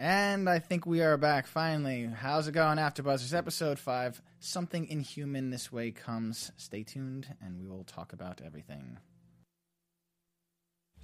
[0.00, 2.06] And I think we are back finally.
[2.06, 3.34] How's it going, After Buzzers?
[3.34, 4.22] Episode 5.
[4.38, 6.50] Something inhuman this way comes.
[6.56, 8.96] Stay tuned, and we will talk about everything.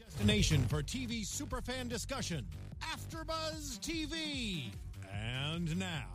[0.00, 2.46] Destination for TV superfan discussion,
[2.80, 4.70] AfterBuzz TV.
[5.12, 6.06] And now,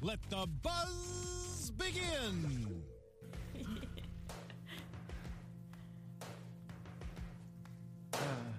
[0.00, 2.82] let the buzz begin.
[8.12, 8.24] First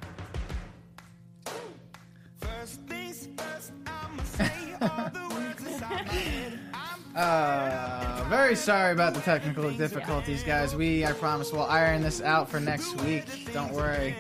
[7.15, 10.75] Uh, very sorry about the technical difficulties, guys.
[10.75, 13.23] We, I promise, will iron this out for next week.
[13.53, 14.15] Don't worry.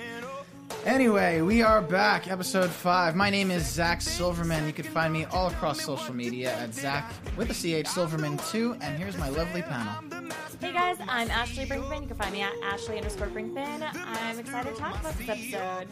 [0.85, 3.15] Anyway, we are back, episode 5.
[3.15, 4.65] My name is Zach Silverman.
[4.65, 7.53] You can find me all across social media at Zach with a
[7.83, 8.77] CH Silverman 2.
[8.81, 10.31] And here's my lovely panel.
[10.61, 12.03] Hey guys, I'm Ashley Brinkman.
[12.03, 13.89] You can find me at Ashley underscore Brinkman.
[13.93, 15.87] I'm excited to talk about this episode.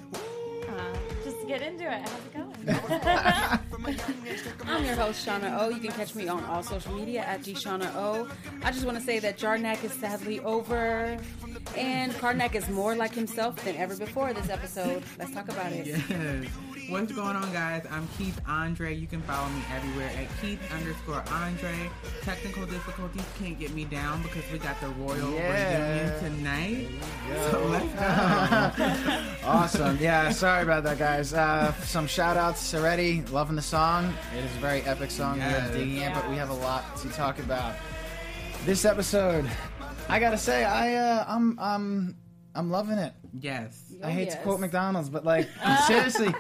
[1.24, 2.02] Just to get into it.
[2.02, 2.50] How's it going?
[4.66, 5.70] I'm your host, Shawna O.
[5.70, 8.30] You can catch me on all social media at Shawna O.
[8.64, 11.18] I just want to say that Jarnac is sadly over,
[11.78, 15.04] and Karnak is more like himself than ever before this episode.
[15.20, 15.88] Let's talk about it.
[15.88, 16.48] Yes.
[16.90, 17.86] What's going on, guys?
[17.90, 18.94] I'm Keith Andre.
[18.94, 21.90] You can follow me everywhere at Keith underscore Andre.
[22.24, 26.10] Technical difficulties can't get me down because we got the royal Yeah.
[26.20, 26.90] reunion tonight.
[27.52, 27.93] So let's go.
[29.74, 29.98] Awesome.
[30.00, 31.34] Yeah, sorry about that, guys.
[31.34, 33.24] Uh, some shout outs already.
[33.32, 34.14] Loving the song.
[34.38, 35.38] It is a very epic song.
[35.38, 35.72] Yes.
[35.72, 37.74] We're digging it, but we have a lot to talk about.
[38.66, 39.50] This episode,
[40.08, 42.16] I gotta say, I uh, I'm I'm
[42.54, 43.14] I'm loving it.
[43.40, 43.92] yes.
[44.04, 45.50] I hate to quote McDonald's, but like
[45.88, 46.34] seriously,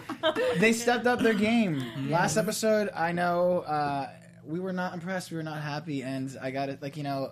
[0.57, 1.83] they stepped up their game.
[2.09, 4.09] Last episode, I know uh,
[4.45, 6.83] we were not impressed, we were not happy, and I got it.
[6.83, 7.31] Like you know,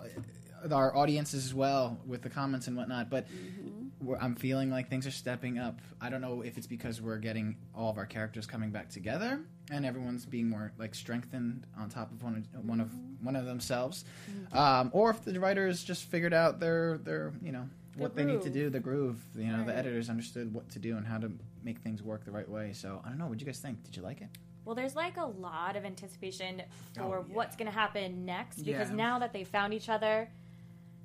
[0.70, 3.08] our audiences as well with the comments and whatnot.
[3.08, 3.71] But we're,
[4.20, 5.80] I'm feeling like things are stepping up.
[6.00, 9.40] I don't know if it's because we're getting all of our characters coming back together
[9.70, 12.90] and everyone's being more like strengthened on top of one of one of
[13.22, 14.04] one of themselves,
[14.52, 18.42] um, or if the writers just figured out their their you know what they need
[18.42, 19.18] to do, the groove.
[19.36, 21.30] You know, the editors understood what to do and how to
[21.62, 22.72] make things work the right way.
[22.72, 23.26] So I don't know.
[23.26, 23.82] What do you guys think?
[23.84, 24.28] Did you like it?
[24.64, 26.62] well, there's like a lot of anticipation
[26.96, 27.34] for Oh, yeah.
[27.34, 28.94] what's going to happen next because Yeah.
[28.96, 30.28] now that they found each other,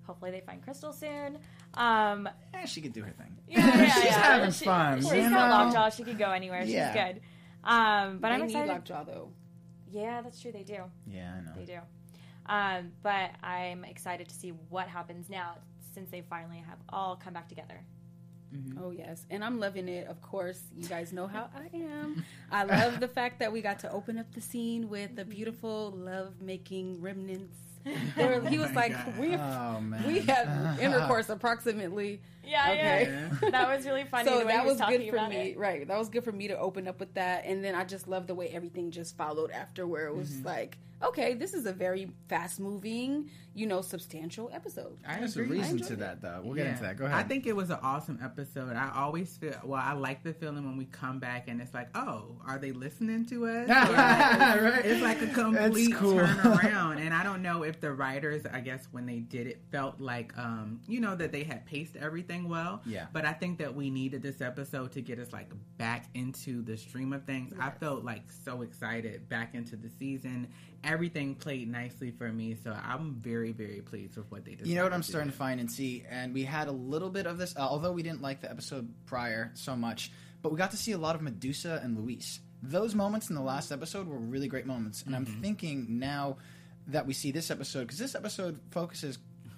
[0.05, 1.39] hopefully they find Crystal soon.
[1.77, 3.37] Um, Eh, she could do her thing.
[3.47, 4.11] yeah, yeah, She's yeah.
[4.23, 5.01] having She- fun.
[5.01, 5.65] She's you got know?
[5.65, 5.89] lockjaw.
[5.95, 6.63] She could go anywhere.
[6.63, 6.91] Yeah.
[6.91, 7.21] She's good.
[7.63, 8.69] Um, but they I'm need excited.
[8.69, 9.29] Lockjaw though.
[9.91, 10.51] Yeah, that's true.
[10.51, 10.79] They do.
[11.07, 11.51] Yeah, I know.
[11.55, 11.79] They do.
[12.47, 15.55] Um, but I'm excited to see what happens now
[15.93, 17.81] since they finally have all come back together.
[18.81, 20.07] Oh yes, and I'm loving it.
[20.07, 22.23] Of course, you guys know how I am.
[22.49, 25.91] I love the fact that we got to open up the scene with the beautiful
[25.91, 27.57] love-making remnants.
[28.15, 29.17] Where he was like, God.
[29.17, 33.29] "We Oh we had intercourse approximately." Yeah, Okay.
[33.41, 33.49] yeah.
[33.49, 34.29] that was really funny.
[34.29, 35.57] so the way that he was talking good for me, it.
[35.57, 35.85] right?
[35.87, 38.25] That was good for me to open up with that, and then I just love
[38.27, 40.45] the way everything just followed after, where it was Mm-hmm.
[40.47, 44.97] like, okay, this is a very fast-moving, you know, substantial episode.
[45.07, 45.99] I There's a reason to it.
[45.99, 46.41] that, though.
[46.43, 46.97] We'll get into that.
[46.97, 47.17] Go ahead.
[47.17, 48.75] I think it was an awesome episode.
[48.75, 49.81] I always feel well.
[49.83, 53.25] I like the feeling when we come back and it's like, oh, are they listening
[53.27, 53.67] to us?
[53.87, 54.85] Or like, Right.
[54.85, 56.15] It's like a complete cool.
[56.15, 56.99] turnaround.
[56.99, 60.37] And I don't know if the writers, I guess, when they did it, felt like,
[60.37, 62.81] um, you know, that they had paced everything well.
[62.85, 63.07] Yeah.
[63.13, 66.77] But I think that we needed this episode to get us like back into the
[66.77, 67.53] stream of things.
[67.59, 70.47] I felt like so excited back into the season.
[70.83, 74.67] Everything played nicely for me, so I'm very, very pleased with what they did.
[74.67, 77.25] You know what I'm starting to find and see, and we had a little bit
[77.25, 80.11] of this, uh, although we didn't like the episode prior so much,
[80.41, 82.39] but we got to see a lot of Medusa and Louise.
[82.61, 86.37] Those moments in the last episode were really great moments, and I'm thinking now
[86.87, 89.17] that we see this episode, because this episode focuses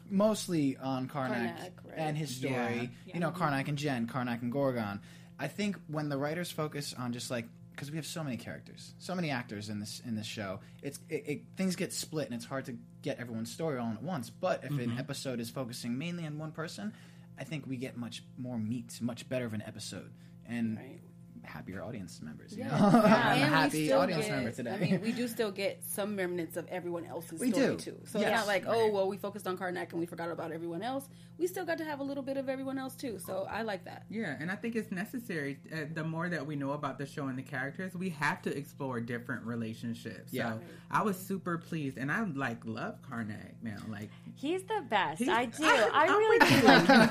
[0.09, 1.93] mostly on Karnak, Karnak, right.
[1.95, 2.89] and his story.
[3.05, 3.13] Yeah.
[3.13, 5.01] You know, Karnak and Jen, Karnak and Gorgon.
[5.37, 7.45] I think when the writers focus on just like
[7.79, 10.99] because we have so many characters, so many actors in this in this show, it's
[11.07, 14.29] it, it, things get split and it's hard to get everyone's story all at once.
[14.29, 14.97] But if an mm-hmm.
[14.97, 16.91] episode is focusing mainly on one person,
[17.39, 20.11] I think we get much more meat, much better of an episode,
[20.45, 20.99] and Right.
[21.43, 22.55] Happier audience members.
[22.55, 22.69] You Yeah.
[22.79, 22.85] know?
[23.03, 24.71] I'm a we happy audience get- member today.
[24.71, 27.77] I mean, we do still get some remnants of everyone else's We story do.
[27.77, 27.95] too.
[28.05, 28.29] So Yes.
[28.29, 31.07] it's not like, oh, well, we focused on Karnak and we forgot about everyone else.
[31.37, 33.17] We still got to have a little bit of everyone else too.
[33.19, 34.03] So I like that.
[34.09, 35.57] Yeah, and I think it's necessary.
[35.71, 38.55] Uh, the more that we know about the show and the characters, we have to
[38.55, 40.33] explore different relationships.
[40.33, 40.53] Yeah.
[40.53, 40.59] So
[40.91, 43.77] I was super pleased, and I like love Karnak now.
[43.89, 45.19] Like, He's the best.
[45.19, 45.63] He's- I do.
[45.63, 47.07] I- I, I'm really do like him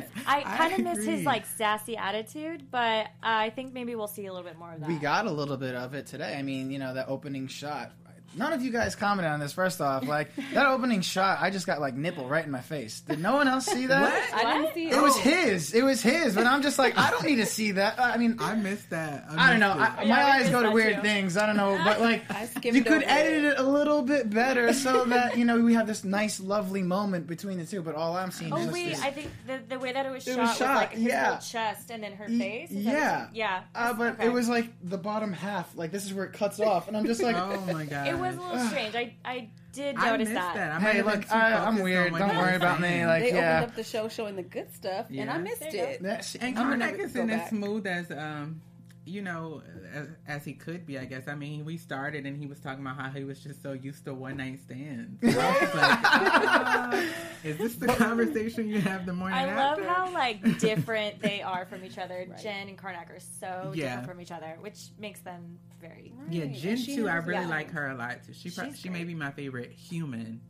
[0.00, 0.02] too.
[0.26, 4.26] I I kind of miss his like sassy attitude, but I think maybe we'll see
[4.26, 4.88] a little bit more of that.
[4.88, 6.36] We got a little bit of it today.
[6.38, 7.92] I mean, you know, that opening shot.
[8.36, 9.52] None of you guys commented on this.
[9.52, 13.00] First off, like that opening shot, I just got like nipple right in my face.
[13.00, 14.02] Did no one else see that?
[14.32, 14.44] What?
[14.46, 14.94] I didn't see it.
[14.94, 15.74] It was his.
[15.74, 16.34] It was his.
[16.34, 17.98] But I'm just like, I don't need to see that.
[17.98, 19.24] I mean, I missed that.
[19.30, 19.70] I don't know.
[19.72, 20.08] I, it.
[20.08, 21.02] my I eyes go to weird too.
[21.02, 21.36] things.
[21.36, 23.52] I don't know, but like I you could over edit it.
[23.52, 27.26] it a little bit better so that you know we have this nice, lovely moment
[27.26, 27.82] between the two.
[27.82, 29.02] But all I'm seeing Oh is wait, this.
[29.02, 31.02] I think the, the way that it was It shot was was, shot, like his
[31.04, 31.24] yeah.
[31.30, 32.70] whole chest and then her face.
[32.70, 33.18] Is yeah.
[33.18, 33.62] you're- yeah.
[33.74, 34.26] Uh, but Okay.
[34.26, 35.74] it was like the bottom half.
[35.76, 38.06] Like this is where it cuts off, and I'm just like, oh my god.
[38.34, 38.94] It was a little strange.
[38.94, 40.54] I I did I notice missed that.
[40.54, 40.72] that.
[40.72, 42.14] I might hey, have been look, too I, I'm focused on weird.
[42.14, 43.06] Don't worry about me.
[43.06, 43.58] Like, They yeah.
[43.58, 45.84] opened up the show showing the good stuff, and I missed There you go.
[45.84, 46.02] it.
[46.02, 47.42] That's- And I'm gonna Karnak go isn't back.
[47.42, 48.60] as smooth as um,
[49.06, 49.62] you know,
[49.94, 50.98] as, as he could be.
[50.98, 51.28] I guess.
[51.28, 54.04] I mean, we started and he was talking about how he was just so used
[54.04, 55.18] to one night stands.
[55.24, 57.04] I like, ah,
[57.44, 61.64] is this the conversation you have the morning I love how like different they are
[61.66, 62.26] from each other.
[62.28, 62.42] Right.
[62.42, 64.00] Jen and Karnak are so Yeah.
[64.00, 66.12] different from each other, which makes them very.
[66.28, 67.08] Yeah, Jen she too.
[67.08, 67.48] I really yeah.
[67.48, 68.32] like her a lot too.
[68.34, 70.40] She pro- She's she may be my favorite human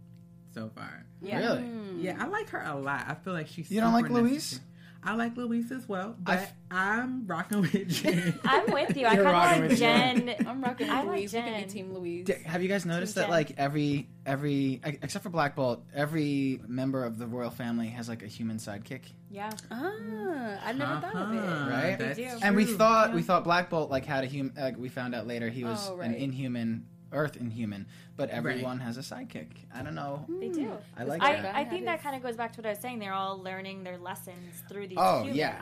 [0.55, 1.05] so far.
[1.21, 1.39] Yeah.
[1.39, 1.63] Really?
[1.63, 2.03] Mm.
[2.03, 3.05] Yeah, I like her a lot.
[3.07, 3.71] I feel like she's.
[3.71, 4.61] You don't like super Louise?
[5.07, 5.15] Necessary.
[5.15, 8.39] I like Louise as well, I but f- I'm rocking with Jen.
[8.45, 9.07] I'm with you.
[9.07, 10.27] I You're kind rocking of like with Jen.
[10.27, 10.37] Jen.
[10.49, 11.33] I'm rocking I with like Louise.
[11.35, 12.27] We can be Team Louise.
[12.27, 13.31] D- Have you guys noticed that Jen.
[13.31, 18.09] like every every ex- except for Black Bolt, every member of the royal family has
[18.09, 19.51] like a human sidekick, Yeah.
[19.71, 19.93] Ah,
[20.65, 21.35] I never thought of Uh-huh.
[21.35, 21.71] it.
[21.71, 21.97] right?
[21.99, 22.29] That's do.
[22.43, 23.15] and we thought Yeah.
[23.17, 24.55] we thought Black Bolt like had a human.
[24.57, 26.19] Like we found out later he was Oh, an right.
[26.19, 27.87] inhuman, Earth inhuman,
[28.17, 29.49] but everyone has a sidekick.
[29.75, 30.25] I don't know.
[30.41, 30.73] They do.
[30.97, 31.55] I like I, that.
[31.57, 32.99] I think that kind of goes back to what I was saying.
[32.99, 35.37] They're all learning their lessons through these Oh, humans.
[35.37, 35.61] yeah.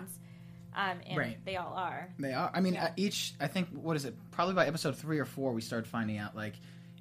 [0.77, 1.45] Um, and Right.
[1.45, 2.09] they all are.
[2.19, 2.51] They are.
[2.53, 2.87] I mean, Yeah.
[2.87, 3.35] uh, each.
[3.41, 4.15] I think what is it?
[4.33, 6.55] Probably by episode three or four, we started finding out like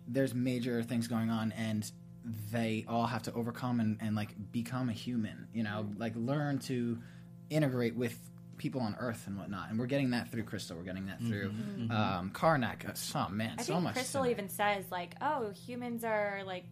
[0.08, 1.90] there's major things going on, and
[2.52, 5.48] they all have to overcome and, and like become a human.
[5.54, 6.00] You know, Mm-hmm.
[6.02, 7.00] like learn to
[7.50, 8.18] integrate with
[8.58, 9.70] people on Earth and whatnot.
[9.70, 10.78] And we're getting that through Crystal.
[10.78, 11.52] We're getting that through
[11.90, 12.88] um, Karnak.
[12.90, 13.60] Uh, So man, Mm-hmm.
[13.60, 13.94] I so think much.
[13.96, 16.66] Crystal to- even says like, "Oh, humans are like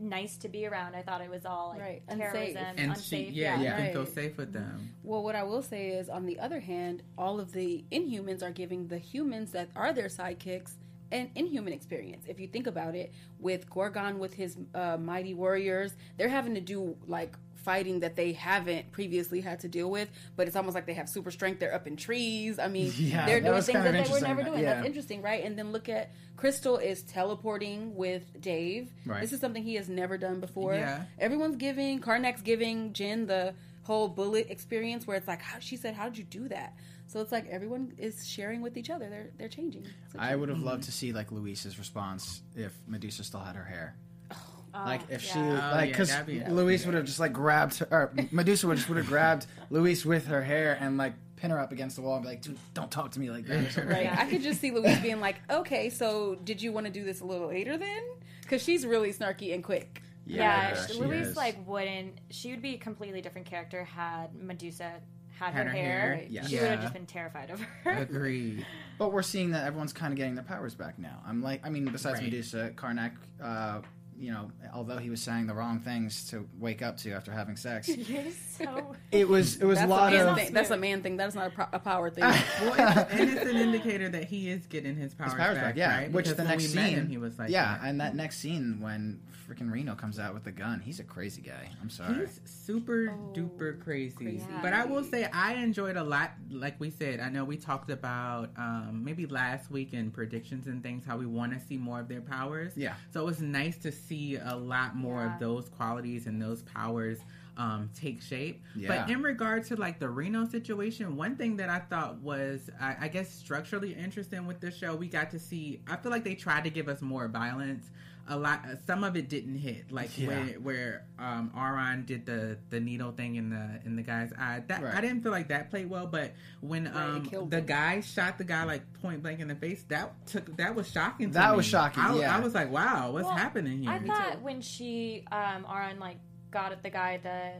[0.00, 2.32] nice to be around." I thought it was all like Right, unsafe.
[2.32, 3.28] terrorism, and unsafe.
[3.28, 3.76] she, yeah, Yeah.
[3.78, 4.94] you can feel safe with them.
[5.02, 8.50] Well, what I will say is, on the other hand, all of the Inhumans are
[8.50, 10.72] giving the humans that are their sidekicks
[11.10, 12.24] an inhuman experience.
[12.28, 16.60] If you think about it, with Gorgon with his uh, mighty warriors, they're having to
[16.60, 20.08] do like fighting that they haven't previously had to deal with.
[20.36, 21.60] But it's almost like they have super strength.
[21.60, 22.58] They're up in trees.
[22.58, 24.60] I mean, Yeah, they're doing things that they were never doing.
[24.62, 24.74] Yeah.
[24.74, 25.44] That's interesting, right?
[25.44, 28.90] And then look at Crystal is teleporting with Dave.
[29.04, 29.20] Right.
[29.20, 30.74] This is something he has never done before.
[30.74, 31.04] Yeah.
[31.18, 35.94] Everyone's giving Karnak's giving Jen the whole bullet experience where it's like how she said,
[35.94, 36.74] How did you do that?
[37.08, 39.08] So it's like everyone is sharing with each other.
[39.10, 39.84] They're they're changing.
[40.12, 43.64] So I would have loved to see like Louise's response if Medusa still had her
[43.64, 43.96] hair.
[44.30, 44.36] Oh,
[44.84, 45.70] Like if she yeah.
[45.72, 48.76] Oh, like because that'd be- Louise would have just like grabbed her, or Medusa would
[48.76, 52.02] just would have grabbed Louise with her hair and like pin her up against the
[52.02, 53.76] wall and be like, dude, don't talk to me like that.
[53.86, 54.02] Right.
[54.04, 54.16] Yeah.
[54.18, 57.20] I could just see Louise being like, Okay, so did you want to do this
[57.20, 58.02] a little later then?
[58.42, 60.02] Because she's really snarky and quick.
[60.26, 62.18] Yeah, she she- Louise like wouldn't.
[62.30, 65.00] She would be a completely different character had Medusa
[65.38, 66.14] had, Had her, her hair.
[66.16, 66.46] hair, yeah.
[66.46, 67.90] She would have just been terrified of her.
[67.92, 68.66] Agreed.
[68.98, 71.20] But we're seeing that everyone's kind of getting their powers back now.
[71.26, 72.24] I'm like, I mean, besides Right.
[72.24, 73.12] Medusa, Karnak,
[73.42, 73.80] uh,
[74.18, 77.56] you know, although he was saying the wrong things to wake up to after having
[77.56, 78.24] sex, You're
[78.56, 78.94] so.
[79.12, 80.52] it was it was That's a lot man of thing.
[80.52, 81.16] That's a man thing.
[81.16, 82.24] That's not a, pro- a power thing.
[82.60, 85.76] Well, it's, and it's an indicator that he is getting his powers, his powers back,
[85.76, 85.96] yeah.
[85.98, 86.12] right?
[86.12, 87.88] Which Because the next scene, him, he was like, yeah, that.
[87.88, 91.40] and that next scene when freaking Reno comes out with the gun, he's a crazy
[91.40, 91.70] guy.
[91.80, 92.18] I'm sorry.
[92.18, 94.14] He's super Oh, duper crazy.
[94.14, 94.46] crazy.
[94.60, 97.20] But I will say I enjoyed a lot like we said.
[97.20, 101.26] I know we talked about um, maybe last week in predictions and things how we
[101.26, 102.72] want to see more of their powers.
[102.76, 102.94] Yeah.
[103.12, 105.34] So it was nice to see a lot more Yeah.
[105.34, 107.18] of those qualities and those powers
[107.56, 108.62] um, take shape.
[108.76, 108.88] Yeah.
[109.04, 112.96] But in regard to like the Reno situation, one thing that I thought was I,
[113.00, 115.80] I guess structurally interesting with this show, we got to see.
[115.88, 117.90] I feel like they tried to give us more violence.
[118.30, 119.90] A lot, some of it didn't hit.
[119.90, 120.28] Like Yeah.
[120.28, 124.62] where where um, Auran did the the needle thing in the in the guy's eye.
[124.66, 124.94] That Right.
[124.94, 126.06] I didn't feel like that played well.
[126.06, 127.66] But when Right, um, the him.
[127.66, 131.26] guy shot the guy like point blank in the face, that took that was shocking.
[131.26, 131.42] To me.
[131.42, 131.56] That me.
[131.56, 132.36] was shocking, I, yeah.
[132.36, 133.90] I was like, wow, what's Well, happening here?
[133.90, 136.18] I thought when she um Auran like
[136.50, 137.52] got at the guy the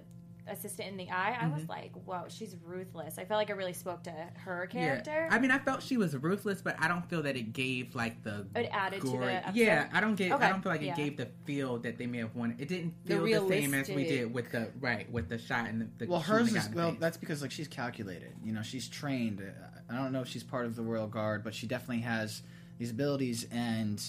[0.48, 1.54] assistant in the eye, I Mm-hmm.
[1.54, 3.18] was like, whoa, she's ruthless.
[3.18, 4.10] I felt like it really spoke to
[4.44, 5.26] her character.
[5.28, 5.34] Yeah.
[5.34, 8.22] I mean, I felt she was ruthless, but I don't feel that it gave like
[8.22, 9.56] the It added to the episode?
[9.56, 10.32] Yeah, I don't get.
[10.32, 10.96] Okay, I don't feel like it yeah.
[10.96, 12.60] gave the feel that they may have wanted.
[12.60, 15.82] It didn't feel the, same as we did with the right with the shot and
[15.82, 16.96] the, the well, hers is well.
[16.98, 18.32] That's because like she's calculated.
[18.44, 19.40] You know, she's trained.
[19.40, 22.42] Uh, I don't know if she's part of the royal guard, but she definitely has
[22.78, 24.02] these abilities, and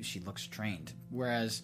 [0.00, 0.92] she looks trained.
[1.10, 1.62] Whereas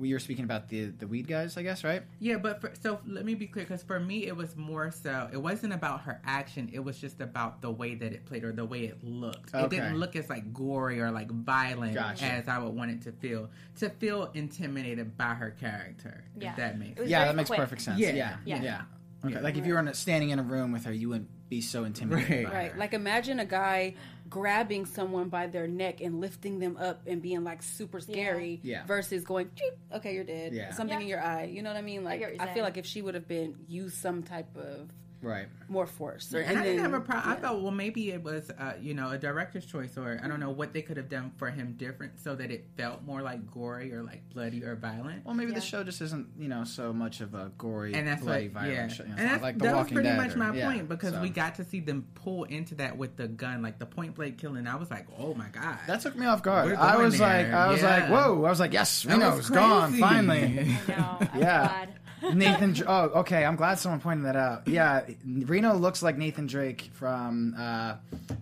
[0.00, 2.02] we were speaking about the the weed guys, I guess, right?
[2.18, 5.28] Yeah, but for, so let me be clear because for me it was more so
[5.32, 6.70] it wasn't about her action.
[6.72, 9.54] It was just about the way that it played or the way it looked.
[9.54, 12.24] It didn't look as like gory or like violent Gotcha.
[12.24, 13.50] as I would want it to feel.
[13.80, 16.24] To feel intimidated by her character.
[16.38, 16.50] Yeah.
[16.50, 17.10] If that makes sense.
[17.10, 17.60] Yeah, that makes quick.
[17.60, 17.98] perfect sense.
[17.98, 18.12] Yeah.
[18.12, 18.62] Yeah, yeah.
[18.62, 18.82] Yeah.
[19.24, 19.40] Okay, Yeah.
[19.40, 21.60] like if you were in a, standing in a room with her, you wouldn't be
[21.60, 22.44] so intimidated.
[22.44, 22.46] Right.
[22.46, 22.72] by Right.
[22.72, 22.78] her.
[22.78, 23.94] Like imagine a guy
[24.28, 28.84] grabbing someone by their neck and lifting them up and being like super scary Yeah.
[28.86, 30.52] versus going, "Cheep, okay, you're dead.
[30.54, 30.72] Yeah.
[30.72, 31.02] Something Yeah.
[31.02, 31.44] in your eye.
[31.44, 32.04] You know what I mean?
[32.04, 34.88] Like get I, feel like if she would have been used some type of
[35.22, 35.46] right.
[35.68, 36.32] more force.
[36.34, 37.32] Or, And I didn't then- have a problem.
[37.32, 40.40] I thought, well, maybe it was, uh, you know, a director's choice, or I don't
[40.40, 43.50] know what they could have done for him different, so that it felt more like
[43.50, 45.24] gory or like bloody or violent.
[45.24, 45.58] Well, maybe Yeah.
[45.58, 48.54] the show just isn't, you know, so much of a gory, and that's bloody, what,
[48.62, 49.02] violent yeah, show.
[49.04, 50.88] You know, and that's, like The that was pretty Dead much or- my yeah, point
[50.88, 51.20] because so.
[51.22, 54.38] we got to see them pull into that with the gun, like the point blank
[54.38, 54.66] killing.
[54.66, 56.74] I was like, oh my god, That took me off guard.
[56.74, 58.44] I going was like, I was like, whoa!
[58.44, 60.76] I was like, yes, we That Reno's was gone finally.
[60.88, 61.16] I know.
[61.20, 61.66] I'm Yeah.
[61.66, 61.88] glad.
[62.34, 62.72] Nathan.
[62.72, 63.44] Dr- Oh, okay.
[63.44, 64.66] I'm glad someone pointed that out.
[64.68, 67.96] Yeah, Reno looks like Nathan Drake from uh,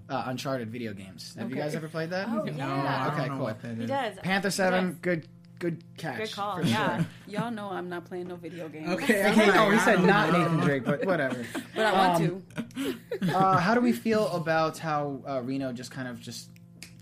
[0.09, 1.35] uh, Uncharted video games.
[1.39, 1.65] Have you Okay.
[1.65, 2.29] guys ever played that?
[2.29, 3.05] Oh, no, yeah.
[3.05, 3.45] I Okay, don't know cool.
[3.45, 3.89] what that He is.
[3.89, 4.15] does.
[4.23, 4.87] Panther Seven.
[4.91, 4.95] does.
[5.01, 6.19] Good, good catch.
[6.19, 6.57] Good call.
[6.57, 6.97] for Yeah.
[6.99, 7.07] sure.
[7.29, 8.89] Y'all know I'm not playing no video games.
[8.91, 10.39] Okay, I'm Okay, no, he I said don't not know.
[10.43, 11.45] Nathan Drake, but whatever.
[11.75, 12.43] But I want Um,
[12.77, 12.95] to.
[13.35, 16.51] Uh, how do we feel about how uh, Reno just kind of just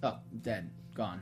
[0.03, 1.21] oh dead, gone?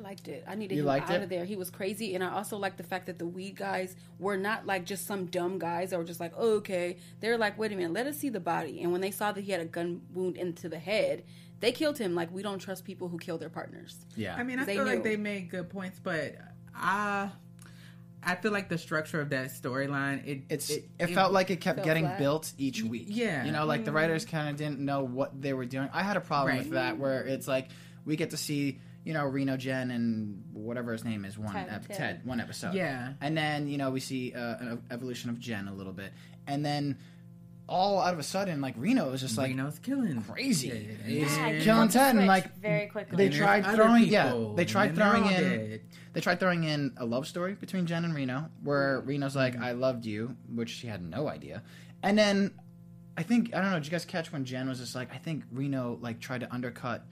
[0.00, 0.44] I liked it.
[0.48, 1.22] I needed You him liked out it?
[1.24, 1.44] of there.
[1.44, 4.66] He was crazy, and I also liked the fact that the weed guys were not
[4.66, 6.96] like just some dumb guys that were just like, oh, okay.
[7.20, 8.82] They're like, wait a minute, let us see the body.
[8.82, 11.24] And when they saw that he had a gun wound into the head,
[11.60, 12.14] they killed him.
[12.14, 13.96] Like we don't trust people who kill their partners.
[14.16, 14.34] Yeah.
[14.36, 16.34] I mean, I They feel like they made good points, but
[16.74, 17.30] I,
[18.22, 21.82] I feel like the structure of that storyline, it it's it, felt like it kept
[21.84, 22.18] getting flat.
[22.18, 23.06] built each week.
[23.08, 23.44] yeah.
[23.44, 24.36] you know, like the writers mm-hmm.
[24.36, 25.88] kind of didn't know what they were doing.
[25.92, 26.64] I had a problem Right.
[26.64, 27.68] with that, where it's like
[28.04, 31.68] we get to see you know Reno, Jen, and whatever his name is one Ted.
[31.70, 31.96] ep- Ted.
[31.96, 32.74] Ted one episode.
[32.74, 33.14] Yeah.
[33.20, 36.12] and then you know we see uh, an evolution of Jen a little bit,
[36.46, 36.98] and then
[37.68, 40.68] all out of a sudden, like Reno is just like Reno's killing crazy.
[40.68, 43.16] Yeah, He's Yeah, killing flipped the Ted, and like very quickly.
[43.28, 45.80] they tried other throwing yeah they tried throwing in dead.
[46.12, 49.70] they tried throwing in a love story between Jen and Reno where Reno's like I
[49.72, 51.62] loved you which she had no idea
[52.02, 52.50] and then
[53.16, 55.18] I think I don't know did you guys catch when Jen was just like I
[55.18, 57.06] think Reno like tried to undercut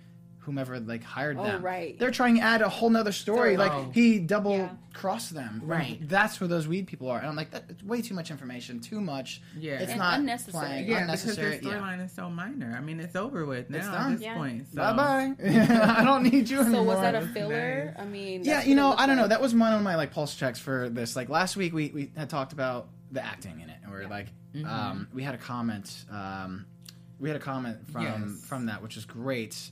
[0.48, 1.98] whomever like hired Oh, them right.
[1.98, 3.56] they're trying to add a whole nother story Story.
[3.58, 3.90] like Oh.
[3.92, 4.70] he double Yeah.
[4.94, 5.98] crossed them Right.
[6.08, 9.02] that's where those weed people are and I'm like that's way too much information too
[9.02, 9.74] much Yeah.
[9.74, 10.66] it's And not unnecessary.
[10.66, 11.80] playing Yeah, unnecessary because the yeah.
[11.82, 12.74] storyline is so minor.
[12.74, 14.12] I mean, it's over with now done.
[14.14, 14.34] at this Yeah.
[14.34, 14.66] point.
[14.72, 14.76] So.
[14.76, 17.92] bye bye I don't need you anymore So was that a filler?
[17.94, 18.02] nice.
[18.02, 19.28] I mean, Yeah, you know, I don't know.
[19.28, 21.14] That was one of my like pulse checks for this.
[21.14, 24.08] Like last week, we, we had talked about the acting in it, and we are
[24.08, 24.66] like, Mm-hmm.
[24.66, 26.06] um, we had a comment.
[26.10, 26.64] Um,
[27.20, 28.44] we had a comment from Yes.
[28.46, 29.70] from that, which is great.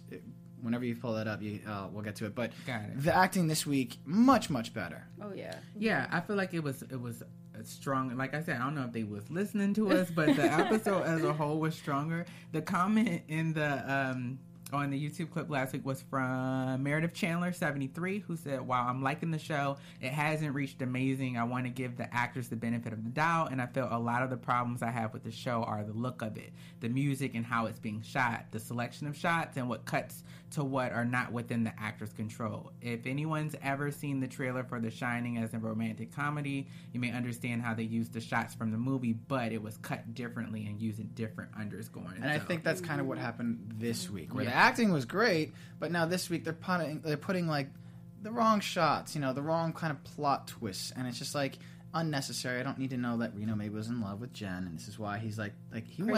[0.59, 2.35] It- whenever you pull that up, you uh, we'll get to it.
[2.35, 3.03] But Got it.
[3.03, 5.07] the acting this week much much better.
[5.23, 5.57] Oh yeah.
[5.79, 7.23] Yeah, I feel like it was it was
[7.65, 8.17] strong.
[8.17, 11.03] Like I said, I don't know if they was listening to us, but the episode
[11.05, 12.27] as a whole was stronger.
[12.53, 14.39] The comment in the um
[14.77, 18.87] on the YouTube clip last week was from Meredith Chandler seventy three, who said, "While
[18.89, 21.37] I'm liking the show, it hasn't reached amazing.
[21.37, 23.99] I want to give the actors the benefit of the doubt, and I feel a
[23.99, 26.89] lot of the problems I have with the show are the look of it, the
[26.89, 30.93] music, and how it's being shot, the selection of shots, and what cuts." To what
[30.93, 32.71] are not within the actor's control.
[32.81, 37.11] If anyone's ever seen the trailer for The Shining as a romantic comedy, you may
[37.11, 40.81] understand how they used the shots from the movie, but it was cut differently and
[40.81, 42.23] using different underscoring.
[42.23, 44.66] And I think that's kind of what happened this week, where the Yeah.
[44.67, 47.69] Acting was great, but now this week they're putting they're putting like
[48.23, 51.59] the wrong shots, you know, the wrong kind of plot twists, and it's just like
[51.95, 52.61] unnecessary.
[52.61, 54.89] I don't need to know that Reno maybe was in love with Jen, and this
[54.89, 56.13] is why he's like like he Crazy.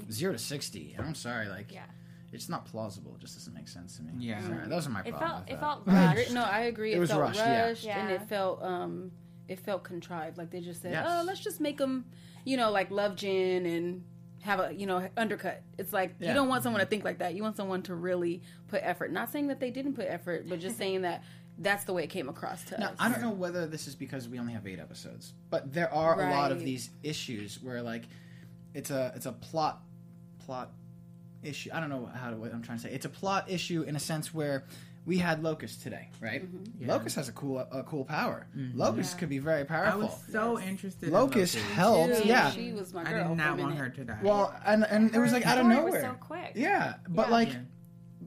[0.00, 0.94] went zero to sixty.
[0.98, 1.84] I'm sorry, like Yeah.
[2.32, 3.14] it's not plausible.
[3.16, 4.12] It just doesn't make sense to me.
[4.18, 4.40] Yeah.
[4.42, 5.48] Sorry, those are my It problems.
[5.48, 6.32] felt it felt rushed.
[6.32, 6.92] No, I agree.
[6.92, 7.98] It It, was felt rushed, rushed, yeah.
[8.00, 8.16] and Yeah.
[8.16, 9.10] it felt um,
[9.48, 10.38] it felt contrived.
[10.38, 11.06] Like they just said, Yes.
[11.08, 12.04] "Oh, let's just make them,
[12.44, 14.04] you know, like love Jen and
[14.44, 16.28] have a, you know, undercut." It's like Yeah.
[16.28, 17.34] you don't want someone to think like that.
[17.34, 19.10] You want someone to really put effort.
[19.12, 21.22] Not saying that they didn't put effort, but just saying that
[21.58, 22.96] that's the way it came across to Now, us.
[22.98, 26.20] I don't know whether this is because we only have eight episodes, but there are
[26.20, 28.02] a lot of these issues where like
[28.74, 29.80] it's a it's a plot
[30.44, 30.70] plot
[31.42, 31.70] issue.
[31.72, 32.90] I don't know how to, what I'm trying to say.
[32.92, 34.64] It's a plot issue in a sense where
[35.06, 36.42] we had Locust today, right?
[36.44, 36.82] Mm-hmm.
[36.82, 36.88] Yeah.
[36.88, 38.46] Locust has a cool a cool power.
[38.74, 39.18] Locust Yeah.
[39.20, 40.00] could be very powerful.
[40.02, 41.10] I was so interested.
[41.10, 41.74] Locust in Locust.
[41.74, 42.28] helped, Too.
[42.28, 42.50] yeah.
[42.50, 43.76] she was my I did not want minute.
[43.78, 44.18] her to die.
[44.22, 45.92] Well, and and it was like out of nowhere.
[45.92, 46.52] Was so quick.
[46.54, 47.32] Yeah, but Yeah.
[47.32, 47.58] like Yeah.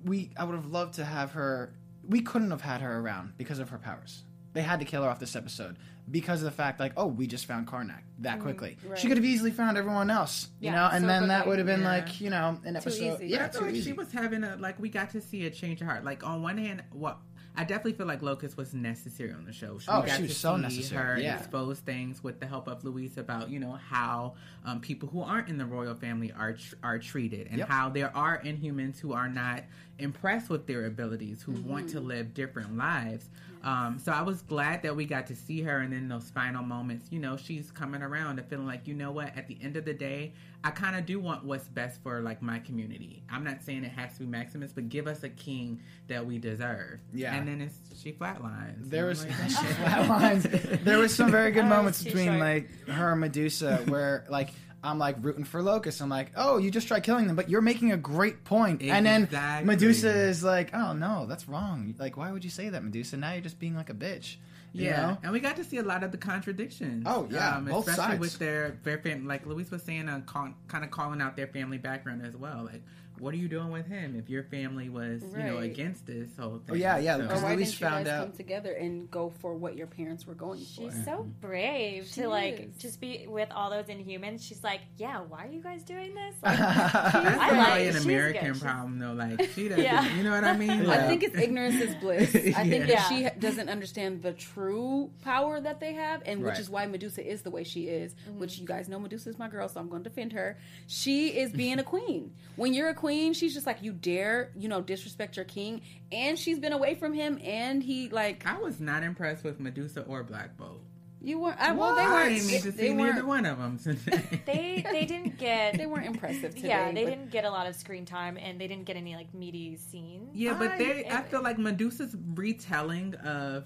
[0.06, 1.74] we, I would have loved to have her.
[2.08, 4.24] We couldn't have had her around because of her powers.
[4.58, 5.78] They had to kill her off this episode
[6.10, 8.76] because of the fact, like, oh, we just found Karnak that quickly.
[8.84, 8.98] Mm, right.
[8.98, 11.60] She could have easily found everyone else, you Yeah, know, and so then that would
[11.60, 11.90] have been Yeah.
[11.92, 13.18] like, you know, an episode.
[13.22, 13.28] easy.
[13.28, 13.92] Yeah, I feel too like easy.
[13.92, 16.04] she was having a like we got to see a change of heart.
[16.04, 17.20] Like on one hand, what
[17.60, 19.80] I definitely feel like Locust was necessary on the show.
[19.88, 21.38] Oh, got she was to so see necessary, Her yeah.
[21.38, 24.34] expose things with the help of Louise about you know how
[24.66, 27.68] um, people who aren't in the royal family are tr- are treated, and Yep.
[27.70, 29.64] how there are Inhumans who are not
[30.00, 31.98] impressed with their abilities, who want Mm-hmm.
[31.98, 33.30] to live different lives.
[33.68, 36.64] Um, so I was glad that we got to see her, and then those final
[36.64, 39.76] moments, you know, she's coming around and feeling like, you know what, at the end
[39.76, 40.32] of the day,
[40.64, 43.24] I kind of do want what's best for like my community.
[43.30, 46.40] I'm not saying it has to be Maximus, but give us a king that we
[46.40, 47.02] deserve.
[47.14, 47.36] Yeah.
[47.36, 48.90] and then it's she flatlines.
[48.90, 50.84] There was I'm like, flatlines.
[50.86, 52.40] There was some very good moments between short.
[52.40, 54.52] like her and Medusa where like
[54.84, 56.02] I'm like rooting for Locust.
[56.02, 58.82] I'm like, oh, you just try killing them, but you're making a great point.
[58.82, 59.28] And then
[59.66, 61.96] Medusa is like, oh no, that's wrong.
[61.98, 63.18] Like, why would you say that, Medusa?
[63.18, 64.36] Now you're just being like a bitch.
[64.74, 65.18] You Yeah, know?
[65.24, 67.04] and we got to see a lot of the contradictions.
[67.08, 68.20] Oh, yeah, both especially sides.
[68.20, 71.48] with their their fam- like Louise was saying, uh, call, kind of calling out their
[71.48, 72.64] family background as well.
[72.72, 72.84] Like,
[73.20, 76.60] what are you doing with him if your family was you know against this whole
[76.60, 76.72] thing?
[76.72, 79.30] Oh, yeah, yeah, because Or why didn't you found guys out- come together and go
[79.42, 80.66] for what your parents were going for?
[80.92, 84.42] She's so brave She to like just be with all those Inhumans.
[84.48, 86.36] She's like, yeah, why are you guys doing this?
[86.44, 88.62] Like, That's I probably like- an she's American good.
[88.62, 89.14] Problem though.
[89.14, 90.16] Like she doesn't, Yeah.
[90.16, 90.84] you know what I mean?
[90.84, 90.92] Yeah.
[90.92, 92.30] I think it's ignorance is bliss.
[92.36, 92.96] I think Yeah.
[92.96, 97.26] that she doesn't understand the true power that they have, and which is why Medusa
[97.26, 98.14] is the way she is.
[98.14, 98.40] Mm-hmm.
[98.40, 100.58] Which you guys know, Medusa is my girl, so I'm going to defend her.
[100.88, 102.34] She is being a queen.
[102.56, 106.38] When you're a queen, she's just like you dare, you know, disrespect your king, and
[106.38, 110.24] she's been away from him, and he like I was not impressed with Medusa or
[110.24, 110.82] Black Bolt.
[111.22, 111.60] you weren't.
[111.60, 112.36] I, well, they weren't.
[112.36, 113.16] didn't need to they see weren't.
[113.16, 114.42] neither one of them today.
[114.46, 116.68] they they didn't get They weren't impressive today.
[116.68, 119.16] yeah they but- didn't get a lot of screen time and they didn't get any
[119.16, 120.30] like meaty scenes.
[120.34, 123.66] Yeah, but I- they I feel like Medusa's retelling of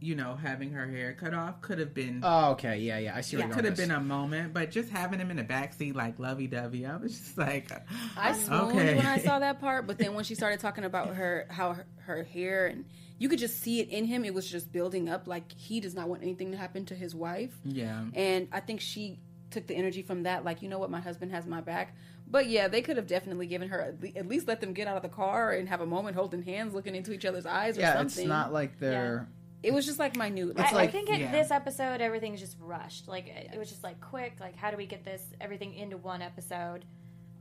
[0.00, 3.14] you know having her hair cut off could have been Oh, okay, yeah, yeah.
[3.16, 5.44] I see where it could have been a moment, but just having him in the
[5.44, 7.70] backseat like lovey dovey, I was just like,
[8.16, 8.96] I uh, swooned Okay.
[8.96, 11.86] when I saw that part, but then when she started talking about her how her,
[12.06, 12.84] her hair and
[13.18, 15.26] you could just see it in him, it was just building up.
[15.26, 18.80] Like he does not want anything to happen to his wife, yeah, and I think
[18.80, 19.18] she
[19.50, 20.44] took the energy from that.
[20.44, 21.94] Like you know what, my husband has my back.
[22.26, 25.02] But yeah, they could have definitely given her at least let them get out of
[25.02, 27.94] the car and have a moment holding hands, looking into each other's eyes or Yeah,
[27.94, 28.22] something.
[28.22, 29.28] it's not like they're.
[29.62, 30.52] It was just like minute.
[30.56, 31.32] I, Like, like- I think in yeah.
[31.32, 33.08] this episode everything's just rushed.
[33.08, 34.36] Like it, it was just like quick.
[34.40, 36.84] Like how do we get this everything into one episode?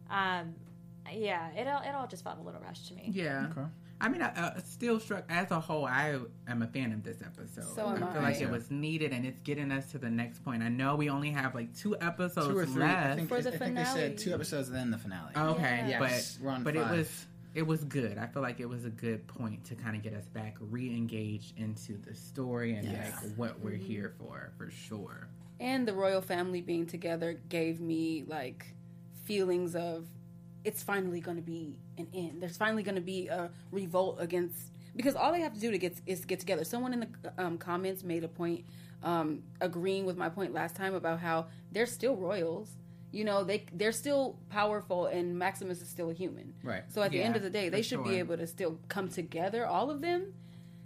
[0.09, 0.55] Um,
[1.13, 3.09] yeah, it all it all just felt a little rushed to me.
[3.13, 3.47] yeah.
[3.51, 3.67] Okay.
[4.01, 5.83] I mean, I, uh, still struck as a whole.
[5.85, 7.65] I am a fan of this episode.
[7.75, 8.29] So am I feel I.
[8.31, 10.63] like it was needed, and it's getting us to the next point.
[10.63, 12.81] I know we only have like two episodes Two or three.
[12.83, 13.07] left.
[13.07, 15.33] I think, For the I think they said two episodes and then the finale.
[15.35, 15.99] Okay, Yeah.
[16.01, 18.17] Yes, but we're on but it was it was good.
[18.17, 21.57] I feel like it was a good point to kind of get us back re-engaged
[21.57, 23.13] into the story and Yes.
[23.23, 25.27] like what we're here for, for sure.
[25.59, 28.75] and the royal family being together gave me like
[29.25, 30.07] feelings of
[30.63, 32.41] it's finally going to be an end.
[32.41, 35.77] There's finally going to be a revolt against because all they have to do to
[35.77, 36.63] get is get together.
[36.63, 38.65] Someone in the um, comments made a point
[39.03, 42.69] um, agreeing with my point last time about how they're still royals.
[43.11, 46.53] You know, they they're still powerful, and Maximus is still a human.
[46.63, 46.83] Right.
[46.87, 49.09] So at the end of the day, they for should be able to still come
[49.09, 50.33] together, all of them.